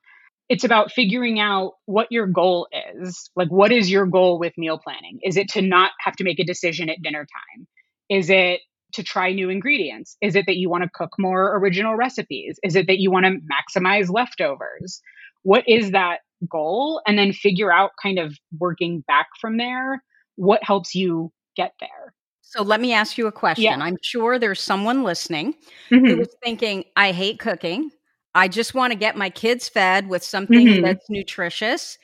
[0.53, 3.31] it's about figuring out what your goal is.
[3.37, 5.19] Like, what is your goal with meal planning?
[5.23, 7.67] Is it to not have to make a decision at dinner time?
[8.11, 8.61] Is it
[8.93, 10.15] to try new ingredients?
[10.21, 12.61] Is it that you want to cook more original recipes?
[12.63, 15.01] Is it that you want to maximize leftovers?
[15.43, 16.19] What is that
[16.51, 17.01] goal?
[17.07, 20.03] And then figure out kind of working back from there
[20.37, 22.13] what helps you get there.
[22.43, 23.65] So let me ask you a question.
[23.65, 23.79] Yeah.
[23.79, 25.55] I'm sure there's someone listening
[25.91, 26.05] mm-hmm.
[26.05, 27.91] who is thinking, I hate cooking.
[28.35, 30.83] I just want to get my kids fed with something mm-hmm.
[30.83, 31.99] that's nutritious.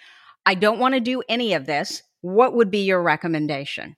[0.44, 2.02] I don't want to do any of this.
[2.20, 3.96] What would be your recommendation?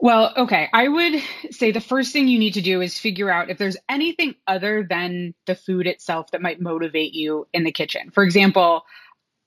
[0.00, 0.68] Well, okay.
[0.72, 3.76] I would say the first thing you need to do is figure out if there's
[3.88, 8.10] anything other than the food itself that might motivate you in the kitchen.
[8.10, 8.84] For example,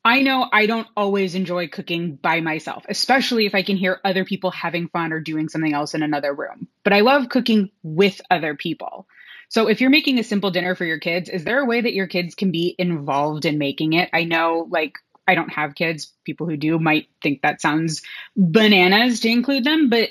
[0.03, 4.25] I know I don't always enjoy cooking by myself, especially if I can hear other
[4.25, 6.67] people having fun or doing something else in another room.
[6.83, 9.07] But I love cooking with other people.
[9.51, 11.93] So if you're making a simple dinner for your kids, is there a way that
[11.93, 14.09] your kids can be involved in making it?
[14.13, 14.93] I know like
[15.27, 16.13] I don't have kids.
[16.23, 18.01] People who do might think that sounds
[18.37, 20.07] bananas to include them, but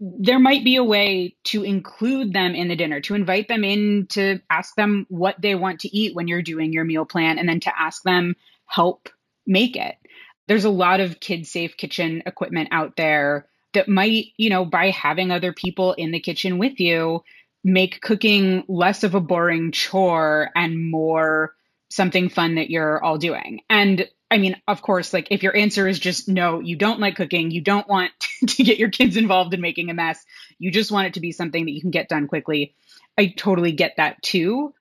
[0.00, 4.06] there might be a way to include them in the dinner, to invite them in,
[4.06, 7.46] to ask them what they want to eat when you're doing your meal plan, and
[7.46, 9.10] then to ask them help
[9.46, 9.96] make it.
[10.46, 14.88] There's a lot of kid safe kitchen equipment out there that might, you know, by
[14.88, 17.22] having other people in the kitchen with you,
[17.64, 21.54] make cooking less of a boring chore and more
[21.90, 23.60] something fun that you're all doing.
[23.68, 27.16] And I mean, of course, like if your answer is just no, you don't like
[27.16, 28.12] cooking, you don't want
[28.46, 30.24] to get your kids involved in making a mess,
[30.58, 32.74] you just want it to be something that you can get done quickly.
[33.16, 34.74] I totally get that too.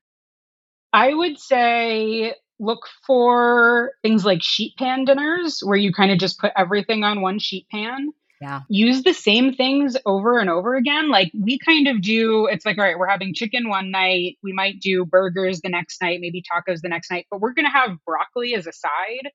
[0.91, 6.39] I would say look for things like sheet pan dinners where you kind of just
[6.39, 8.11] put everything on one sheet pan
[8.42, 8.62] yeah.
[8.70, 11.10] use the same things over and over again.
[11.10, 14.38] Like we kind of do, it's like, all right, we're having chicken one night.
[14.44, 17.66] We might do burgers the next night, maybe tacos the next night, but we're going
[17.66, 19.32] to have broccoli as a side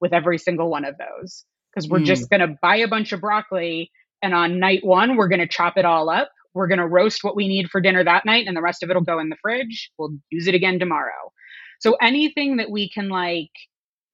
[0.00, 2.06] with every single one of those because we're mm.
[2.06, 3.90] just going to buy a bunch of broccoli.
[4.20, 6.30] And on night one, we're going to chop it all up.
[6.54, 8.90] We're going to roast what we need for dinner that night, and the rest of
[8.90, 9.90] it will go in the fridge.
[9.98, 11.32] We'll use it again tomorrow.
[11.80, 13.50] So anything that we can like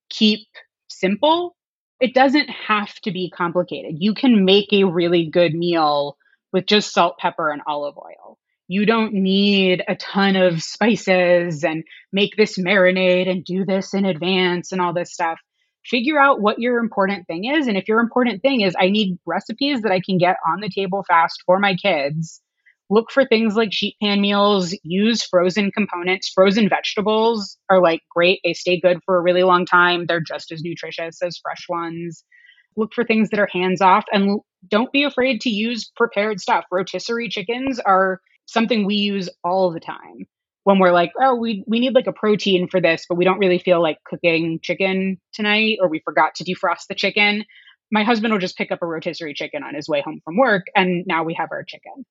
[0.08, 0.46] keep
[0.88, 1.56] simple
[2.00, 3.96] it doesn't have to be complicated.
[3.98, 6.16] You can make a really good meal
[6.52, 8.38] with just salt, pepper, and olive oil.
[8.68, 14.04] You don't need a ton of spices and make this marinade and do this in
[14.04, 15.40] advance and all this stuff.
[15.84, 17.66] Figure out what your important thing is.
[17.66, 20.68] And if your important thing is, I need recipes that I can get on the
[20.68, 22.42] table fast for my kids,
[22.90, 26.30] look for things like sheet pan meals, use frozen components.
[26.34, 28.40] Frozen vegetables are like great.
[28.44, 30.06] They stay good for a really long time.
[30.06, 32.24] They're just as nutritious as fresh ones.
[32.76, 36.64] Look for things that are hands off and don't be afraid to use prepared stuff.
[36.70, 40.26] Rotisserie chickens are something we use all the time
[40.64, 43.38] when we're like, oh, we, we need like a protein for this, but we don't
[43.38, 47.44] really feel like cooking chicken tonight or we forgot to defrost the chicken.
[47.90, 50.66] My husband will just pick up a rotisserie chicken on his way home from work
[50.74, 52.04] and now we have our chicken.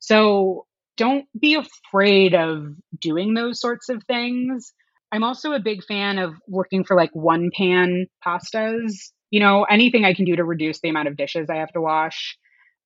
[0.00, 4.72] So don't be afraid of doing those sorts of things.
[5.12, 9.12] I'm also a big fan of looking for like one pan pastas.
[9.30, 11.80] You know, anything I can do to reduce the amount of dishes I have to
[11.80, 12.36] wash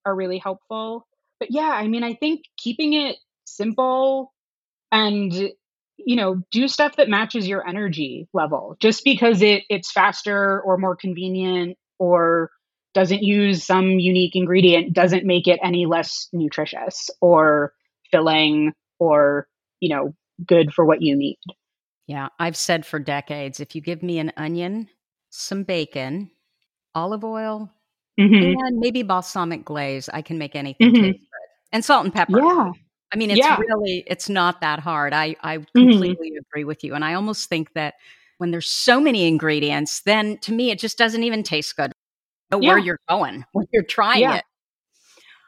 [0.05, 1.07] are really helpful.
[1.41, 4.33] But yeah, I mean, I think keeping it simple
[4.93, 5.33] and
[5.97, 8.77] you know, do stuff that matches your energy level.
[8.81, 12.51] Just because it it's faster or more convenient or
[12.95, 17.73] doesn't use some unique ingredient doesn't make it any less nutritious or
[18.11, 19.49] filling or,
[19.81, 20.15] you know,
[20.47, 21.39] good for what you need.
[22.07, 24.89] Yeah, I've said for decades if you give me an onion,
[25.31, 26.31] some bacon,
[26.95, 27.71] olive oil,
[28.19, 28.59] mm-hmm.
[28.59, 31.03] and maybe balsamic glaze, I can make anything mm-hmm.
[31.03, 31.49] taste good.
[31.73, 32.39] And salt and pepper.
[32.39, 32.71] Yeah.
[33.13, 33.57] I mean, it's yeah.
[33.59, 35.13] really it's not that hard.
[35.13, 35.81] I I mm-hmm.
[35.81, 36.45] completely mm-hmm.
[36.51, 37.95] agree with you and I almost think that
[38.39, 41.94] when there's so many ingredients, then to me it just doesn't even taste good
[42.55, 42.69] know yeah.
[42.69, 44.37] where you're going when you're trying yeah.
[44.37, 44.45] it.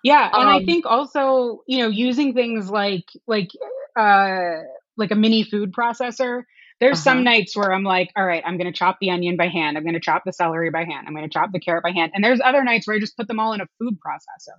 [0.02, 3.50] Yeah, and um, I think also, you know, using things like like
[3.98, 4.62] uh
[4.96, 6.42] like a mini food processor.
[6.78, 7.16] There's uh-huh.
[7.16, 9.76] some nights where I'm like, all right, I'm going to chop the onion by hand.
[9.76, 11.06] I'm going to chop the celery by hand.
[11.06, 12.12] I'm going to chop the carrot by hand.
[12.14, 14.58] And there's other nights where I just put them all in a food processor.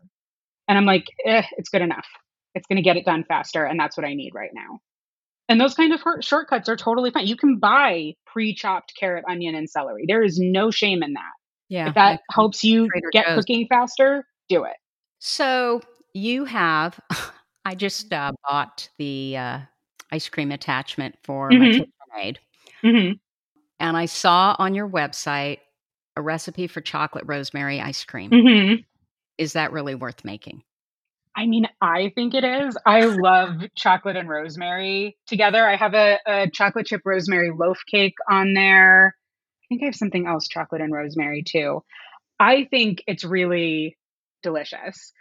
[0.68, 2.08] And I'm like, eh, it's good enough.
[2.56, 3.64] It's going to get it done faster.
[3.64, 4.80] And that's what I need right now.
[5.48, 7.28] And those kind of shortcuts are totally fine.
[7.28, 10.06] You can buy pre chopped carrot, onion, and celery.
[10.08, 11.32] There is no shame in that.
[11.70, 11.90] Yeah.
[11.90, 14.76] If that helps you get cooking faster, do it.
[15.20, 15.82] So
[16.14, 17.00] you have,
[17.66, 19.60] I just uh, bought the uh,
[20.12, 21.62] ice cream attachment for mm-hmm.
[21.62, 22.38] my KitchenAid.
[22.84, 23.14] Mm-hmm.
[23.80, 25.60] And I saw on your website
[26.16, 28.32] a recipe for chocolate rosemary ice cream.
[28.32, 28.82] Mm-hmm.
[29.38, 30.64] Is that really worth making?
[31.36, 32.76] I mean, I think it is.
[32.84, 35.64] I love chocolate and rosemary together.
[35.64, 39.16] I have a, a, chocolate chip rosemary loaf cake on there.
[39.68, 41.84] I think I have something else, chocolate and rosemary too.
[42.40, 43.98] I think it's really
[44.44, 45.12] delicious.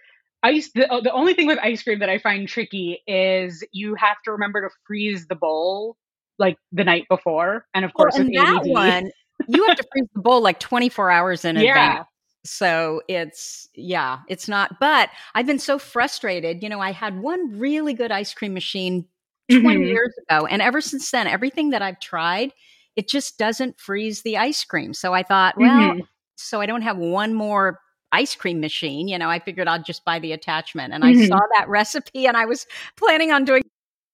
[0.43, 0.71] Ice.
[0.75, 4.33] The, the only thing with ice cream that I find tricky is you have to
[4.33, 5.97] remember to freeze the bowl
[6.39, 9.11] like the night before, and of course, well, and that ADD, one
[9.49, 11.71] you have to freeze the bowl like 24 hours in yeah.
[11.71, 12.09] advance.
[12.45, 14.79] So it's, yeah, it's not.
[14.79, 16.63] But I've been so frustrated.
[16.63, 19.07] You know, I had one really good ice cream machine
[19.51, 19.83] 20 mm-hmm.
[19.83, 20.47] years ago.
[20.47, 22.53] And ever since then, everything that I've tried,
[22.97, 24.95] it just doesn't freeze the ice cream.
[24.95, 26.01] So I thought, well, mm-hmm.
[26.37, 27.81] so I don't have one more
[28.13, 29.09] ice cream machine.
[29.09, 30.95] You know, I figured I'd just buy the attachment.
[30.95, 31.23] And mm-hmm.
[31.23, 32.67] I saw that recipe and I was
[32.97, 33.63] planning on doing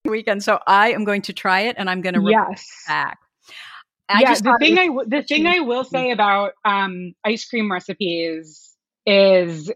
[0.05, 0.43] weekend.
[0.43, 2.67] So I am going to try it and I'm going to yes.
[2.89, 3.19] back.
[4.09, 8.75] I yeah, the thing I the thing I will say about um, ice cream recipes
[9.07, 9.73] is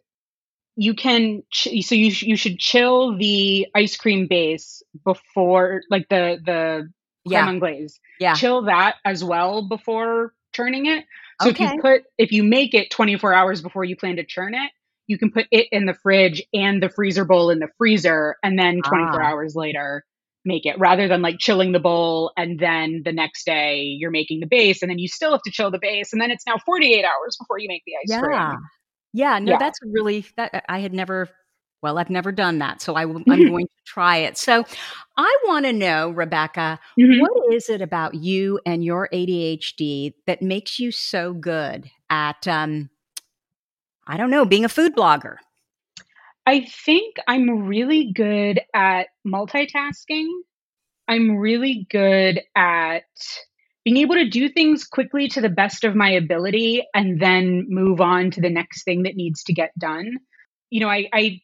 [0.75, 6.09] you can ch- so you sh- you should chill the ice cream base before like
[6.11, 6.93] the the
[7.25, 7.45] yeah.
[7.45, 7.99] creme anglaise.
[8.21, 11.05] Yeah, chill that as well before churning it.
[11.43, 11.65] So okay.
[11.65, 14.71] if you put if you make it 24 hours before you plan to churn it,
[15.07, 18.59] you can put it in the fridge and the freezer bowl in the freezer, and
[18.59, 19.27] then 24 ah.
[19.27, 20.05] hours later
[20.47, 24.39] make it rather than like chilling the bowl and then the next day you're making
[24.39, 26.55] the base and then you still have to chill the base and then it's now
[26.65, 28.21] 48 hours before you make the ice yeah.
[28.21, 28.59] cream.
[29.13, 29.59] Yeah, no, yeah.
[29.59, 31.29] that's really that I had never
[31.83, 34.39] well, I've never done that, so I, am going to try it.
[34.39, 34.65] So,
[35.17, 37.21] I want to know, Rebecca, mm-hmm.
[37.21, 42.91] what is it about you and your ADHD that makes you so good at, um,
[44.07, 45.37] I don't know, being a food blogger?
[46.47, 50.29] I think I'm really good at multitasking.
[51.09, 53.05] I'm really good at
[53.85, 58.01] being able to do things quickly to the best of my ability and then move
[58.01, 60.19] on to the next thing that needs to get done.
[60.71, 61.41] You know, I, I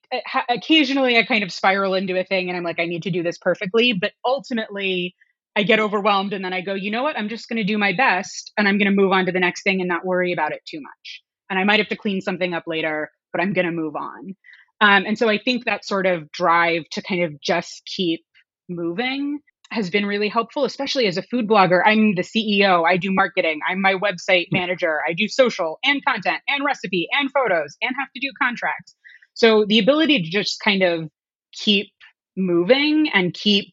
[0.48, 3.22] occasionally I kind of spiral into a thing and I'm like, I need to do
[3.22, 3.92] this perfectly.
[3.92, 5.14] But ultimately,
[5.54, 7.16] I get overwhelmed and then I go, you know what?
[7.16, 9.40] I'm just going to do my best and I'm going to move on to the
[9.40, 11.22] next thing and not worry about it too much.
[11.50, 14.34] And I might have to clean something up later, but I'm going to move on.
[14.80, 18.24] Um, and so I think that sort of drive to kind of just keep
[18.68, 19.40] moving
[19.72, 21.82] has been really helpful, especially as a food blogger.
[21.84, 24.58] I'm the CEO, I do marketing, I'm my website hmm.
[24.58, 28.94] manager, I do social and content and recipe and photos and have to do contracts.
[29.34, 31.08] So the ability to just kind of
[31.52, 31.90] keep
[32.36, 33.72] moving and keep,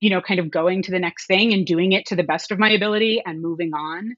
[0.00, 2.50] you know, kind of going to the next thing and doing it to the best
[2.50, 4.14] of my ability and moving on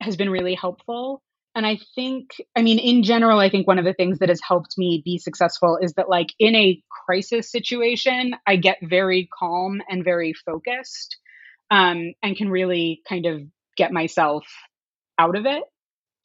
[0.00, 1.22] has been really helpful.
[1.58, 4.40] And I think, I mean, in general, I think one of the things that has
[4.46, 9.82] helped me be successful is that, like, in a crisis situation, I get very calm
[9.88, 11.16] and very focused
[11.68, 13.42] um, and can really kind of
[13.76, 14.44] get myself
[15.18, 15.64] out of it,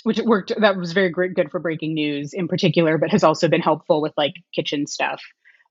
[0.03, 0.53] which worked.
[0.55, 4.03] That was very great, good for breaking news in particular, but has also been helpful
[4.03, 5.23] with like kitchen stuff.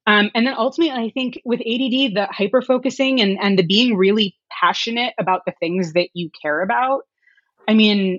[0.09, 3.97] Um, and then ultimately, I think with ADD, the hyper focusing and, and the being
[3.97, 7.03] really passionate about the things that you care about.
[7.69, 8.19] I mean,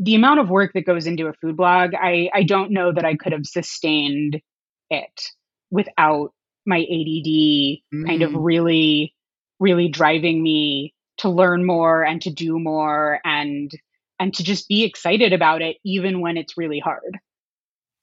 [0.00, 3.04] the amount of work that goes into a food blog, I, I don't know that
[3.04, 4.40] I could have sustained
[4.88, 5.22] it
[5.70, 6.32] without
[6.66, 7.28] my ADD
[7.94, 8.06] mm.
[8.06, 8.38] kind of mm.
[8.38, 9.14] really,
[9.58, 13.70] really driving me to learn more and to do more and
[14.18, 17.18] and to just be excited about it even when it's really hard.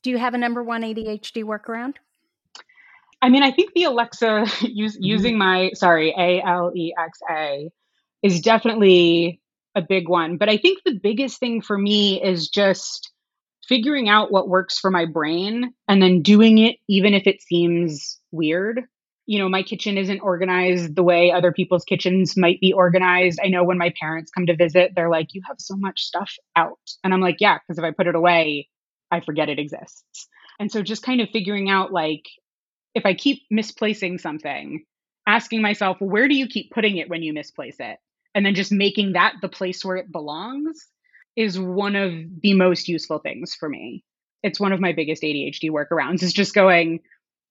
[0.03, 1.95] Do you have a number one ADHD workaround?
[3.21, 5.03] I mean, I think the Alexa use, mm-hmm.
[5.03, 7.71] using my sorry A L E X A
[8.21, 9.39] is definitely
[9.77, 10.37] a big one.
[10.37, 13.11] But I think the biggest thing for me is just
[13.67, 18.19] figuring out what works for my brain and then doing it even if it seems
[18.31, 18.81] weird.
[19.27, 23.39] You know, my kitchen isn't organized the way other people's kitchens might be organized.
[23.43, 26.31] I know when my parents come to visit, they're like, You have so much stuff
[26.55, 26.79] out.
[27.03, 28.69] And I'm like, Yeah, because if I put it away,
[29.11, 30.27] I forget it exists.
[30.59, 32.23] And so just kind of figuring out like,
[32.95, 34.85] if I keep misplacing something,
[35.27, 37.99] asking myself, where do you keep putting it when you misplace it?
[38.37, 40.85] And then just making that the place where it belongs
[41.35, 42.13] is one of
[42.43, 44.03] the most useful things for me.
[44.43, 46.99] It's one of my biggest ADHD workarounds is just going,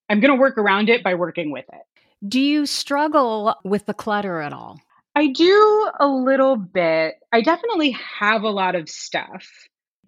[0.09, 2.29] I'm going to work around it by working with it.
[2.29, 4.79] Do you struggle with the clutter at all?
[5.17, 7.17] I do a little bit.
[7.33, 9.45] I definitely have a lot of stuff.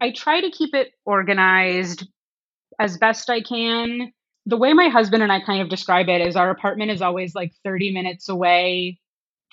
[0.00, 2.06] I try to keep it organized
[2.78, 4.12] as best I can.
[4.46, 7.34] The way my husband and I kind of describe it is our apartment is always
[7.34, 9.00] like 30 minutes away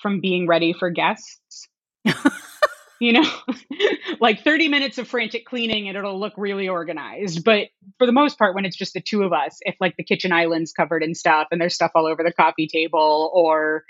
[0.00, 1.68] from being ready for guests.
[3.00, 3.30] you know,
[4.20, 7.44] like 30 minutes of frantic cleaning and it'll look really organized.
[7.44, 7.68] But
[7.98, 10.32] for the most part, when it's just the two of us, if like the kitchen
[10.32, 13.84] island's covered in stuff and there's stuff all over the coffee table or,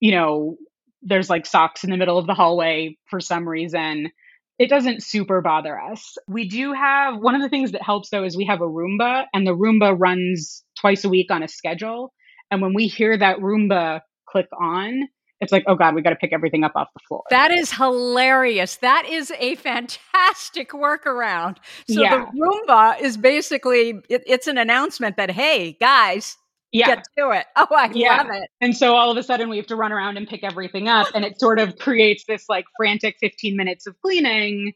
[0.00, 0.56] you know,
[1.02, 4.10] there's like socks in the middle of the hallway for some reason,
[4.58, 6.16] it doesn't super bother us.
[6.26, 9.24] We do have one of the things that helps though is we have a Roomba
[9.32, 12.12] and the Roomba runs twice a week on a schedule.
[12.50, 15.08] And when we hear that Roomba click on,
[15.40, 17.22] it's like, oh God, we got to pick everything up off the floor.
[17.30, 18.76] That is hilarious.
[18.76, 21.58] That is a fantastic workaround.
[21.88, 22.26] So yeah.
[22.32, 26.36] the Roomba is basically, it, it's an announcement that, hey, guys,
[26.72, 26.86] yeah.
[26.86, 27.46] get to it.
[27.56, 28.16] Oh, I yeah.
[28.18, 28.50] love it.
[28.60, 31.08] And so all of a sudden we have to run around and pick everything up.
[31.14, 34.72] and it sort of creates this like frantic 15 minutes of cleaning,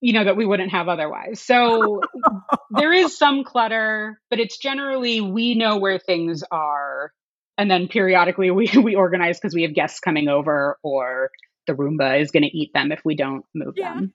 [0.00, 1.40] you know, that we wouldn't have otherwise.
[1.40, 2.02] So
[2.70, 7.12] there is some clutter, but it's generally we know where things are.
[7.58, 11.30] And then periodically we, we organize because we have guests coming over or
[11.66, 13.94] the Roomba is going to eat them if we don't move yeah.
[13.94, 14.14] them.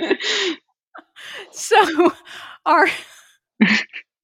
[0.00, 0.12] Yeah.
[1.52, 2.12] so
[2.66, 2.88] our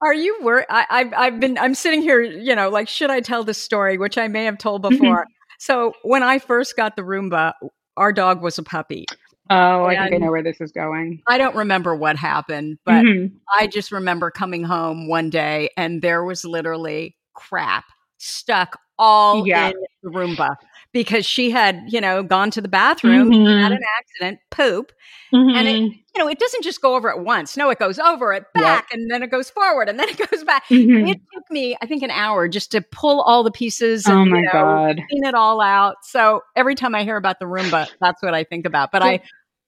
[0.02, 0.66] are you worried?
[0.68, 4.18] I've I've been I'm sitting here, you know, like should I tell this story, which
[4.18, 4.96] I may have told mm-hmm.
[5.00, 5.26] before.
[5.58, 7.52] so when I first got the Roomba,
[7.96, 9.06] our dog was a puppy.
[9.48, 11.22] Oh, I think I know where this is going.
[11.28, 13.36] I don't remember what happened, but mm-hmm.
[13.56, 17.84] I just remember coming home one day and there was literally crap
[18.18, 19.68] stuck all yeah.
[19.68, 20.56] in the Roomba
[20.92, 23.62] because she had, you know, gone to the bathroom, mm-hmm.
[23.62, 24.92] had an accident, poop,
[25.32, 25.54] mm-hmm.
[25.54, 25.92] and it, mm-hmm.
[25.92, 27.56] you know, it doesn't just go over at once.
[27.56, 28.98] No, it goes over it back, yep.
[28.98, 30.64] and then it goes forward, and then it goes back.
[30.68, 31.08] Mm-hmm.
[31.08, 34.24] It took me, I think, an hour just to pull all the pieces and oh
[34.24, 35.96] my you know, god, clean it all out.
[36.02, 38.90] So every time I hear about the Roomba, that's what I think about.
[38.92, 39.20] But I,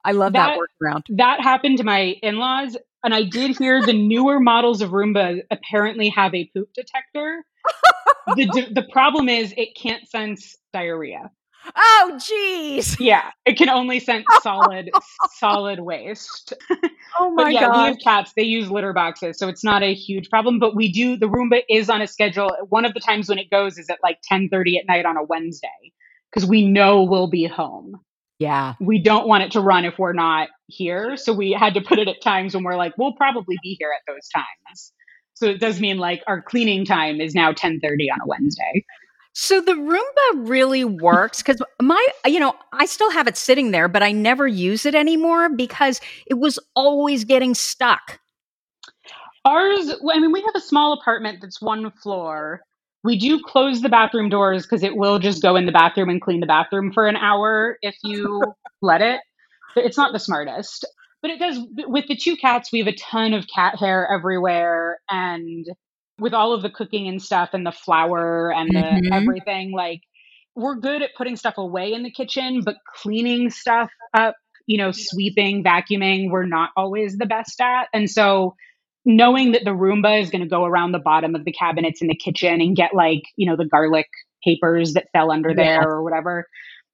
[0.04, 1.02] I love that, that workaround.
[1.10, 6.08] That happened to my in-laws, and I did hear the newer models of Roomba apparently
[6.08, 7.44] have a poop detector.
[8.36, 11.30] The the problem is it can't sense diarrhea.
[11.76, 12.98] Oh, geez.
[13.00, 14.90] Yeah, it can only sense solid,
[15.34, 16.52] solid waste.
[17.20, 17.72] Oh my but yeah, god.
[17.72, 18.32] We have cats.
[18.36, 20.60] They use litter boxes, so it's not a huge problem.
[20.60, 21.16] But we do.
[21.16, 22.54] The Roomba is on a schedule.
[22.68, 25.16] One of the times when it goes is at like ten thirty at night on
[25.16, 25.68] a Wednesday
[26.30, 27.98] because we know we'll be home.
[28.38, 28.74] Yeah.
[28.80, 31.98] We don't want it to run if we're not here, so we had to put
[31.98, 34.92] it at times when we're like, we'll probably be here at those times.
[35.38, 38.84] So it does mean like our cleaning time is now ten thirty on a Wednesday.
[39.34, 43.86] So the Roomba really works because my, you know, I still have it sitting there,
[43.86, 48.18] but I never use it anymore because it was always getting stuck.
[49.44, 52.62] Ours, I mean, we have a small apartment that's one floor.
[53.04, 56.20] We do close the bathroom doors because it will just go in the bathroom and
[56.20, 58.42] clean the bathroom for an hour if you
[58.82, 59.20] let it.
[59.76, 60.84] It's not the smartest,
[61.22, 61.58] but it does.
[61.86, 64.98] With the two cats, we have a ton of cat hair everywhere.
[65.10, 65.66] And
[66.18, 69.12] with all of the cooking and stuff and the flour and the mm-hmm.
[69.12, 70.02] everything like
[70.54, 74.90] we're good at putting stuff away in the kitchen but cleaning stuff up you know
[74.92, 78.54] sweeping vacuuming we're not always the best at and so
[79.04, 82.08] knowing that the roomba is going to go around the bottom of the cabinets in
[82.08, 84.08] the kitchen and get like you know the garlic
[84.42, 86.46] papers that fell under there or whatever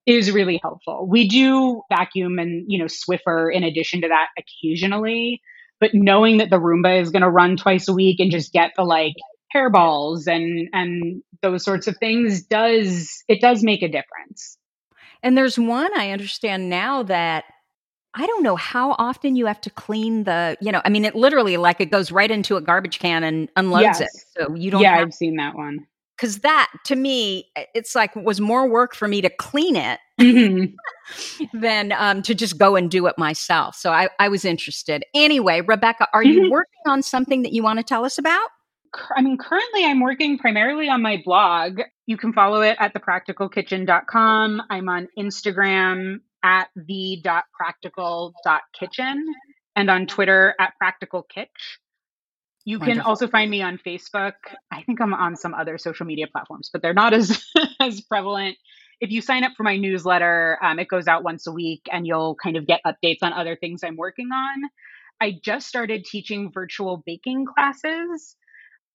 [0.06, 5.40] is really helpful we do vacuum and you know swiffer in addition to that occasionally
[5.80, 8.72] but knowing that the Roomba is going to run twice a week and just get
[8.76, 9.14] the like
[9.54, 14.56] hairballs and and those sorts of things does it does make a difference.
[15.22, 17.44] And there's one I understand now that
[18.14, 21.14] I don't know how often you have to clean the, you know, I mean, it
[21.14, 24.00] literally like it goes right into a garbage can and unloads yes.
[24.00, 24.10] it.
[24.36, 24.82] So you don't.
[24.82, 25.86] Yeah, have, I've seen that one.
[26.16, 31.46] Because that to me, it's like was more work for me to clean it mm-hmm.
[31.60, 33.74] than um, to just go and do it myself.
[33.74, 35.04] So I, I was interested.
[35.14, 36.44] Anyway, Rebecca, are mm-hmm.
[36.44, 38.48] you working on something that you want to tell us about?
[39.16, 41.80] I mean, currently I'm working primarily on my blog.
[42.06, 44.62] You can follow it at thepracticalkitchen.com.
[44.70, 49.26] I'm on Instagram at the.practical.kitchen
[49.76, 51.48] and on Twitter at practicalkitch.
[52.64, 53.02] You Wonderful.
[53.02, 54.34] can also find me on Facebook.
[54.70, 57.44] I think I'm on some other social media platforms, but they're not as
[57.80, 58.56] as prevalent
[59.00, 62.06] if you sign up for my newsletter, um, it goes out once a week and
[62.06, 64.70] you'll kind of get updates on other things I'm working on.
[65.20, 68.36] I just started teaching virtual baking classes.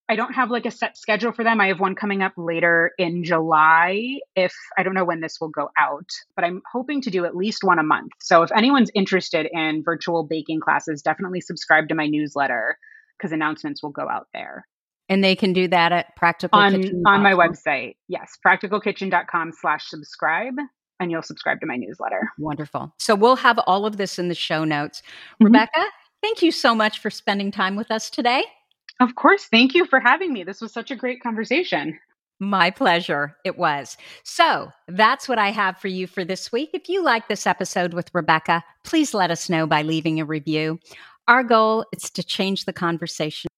[0.10, 1.62] I don't have like a set schedule for them.
[1.62, 4.20] I have one coming up later in July.
[4.36, 7.36] If I don't know when this will go out, but I'm hoping to do at
[7.36, 8.14] least one a month.
[8.20, 12.80] So if anyone's interested in virtual baking classes, definitely subscribe to my newsletter
[13.20, 14.66] because announcements will go out there.
[15.10, 16.76] And they can do that at practical on,
[17.08, 17.96] on my website.
[18.08, 20.56] Yes, practicalkitchen.com slash subscribe
[21.00, 22.32] and you'll subscribe to my newsletter.
[22.38, 22.94] Wonderful.
[22.98, 25.02] So we'll have all of this in the show notes.
[25.02, 25.46] Mm-hmm.
[25.46, 25.86] Rebecca,
[26.22, 28.44] thank you so much for spending time with us today.
[29.00, 29.46] Of course.
[29.46, 30.44] Thank you for having me.
[30.44, 31.98] This was such a great conversation.
[32.42, 33.36] My pleasure.
[33.44, 33.98] It was.
[34.24, 36.70] So that's what I have for you for this week.
[36.74, 40.80] If you like this episode with Rebecca, please let us know by leaving a review.
[41.30, 43.50] Our goal is to change the conversation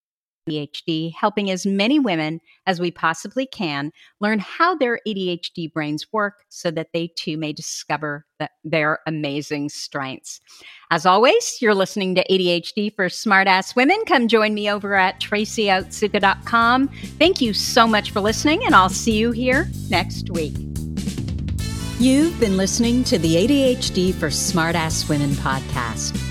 [0.49, 6.43] ADHD, helping as many women as we possibly can learn how their ADHD brains work
[6.49, 10.41] so that they too may discover the, their amazing strengths.
[10.89, 14.03] As always, you're listening to ADHD for Smartass Women.
[14.05, 16.89] Come join me over at tracyotsuka.com.
[16.89, 20.57] Thank you so much for listening, and I'll see you here next week.
[21.99, 26.30] You've been listening to the ADHD for Smartass Women podcast.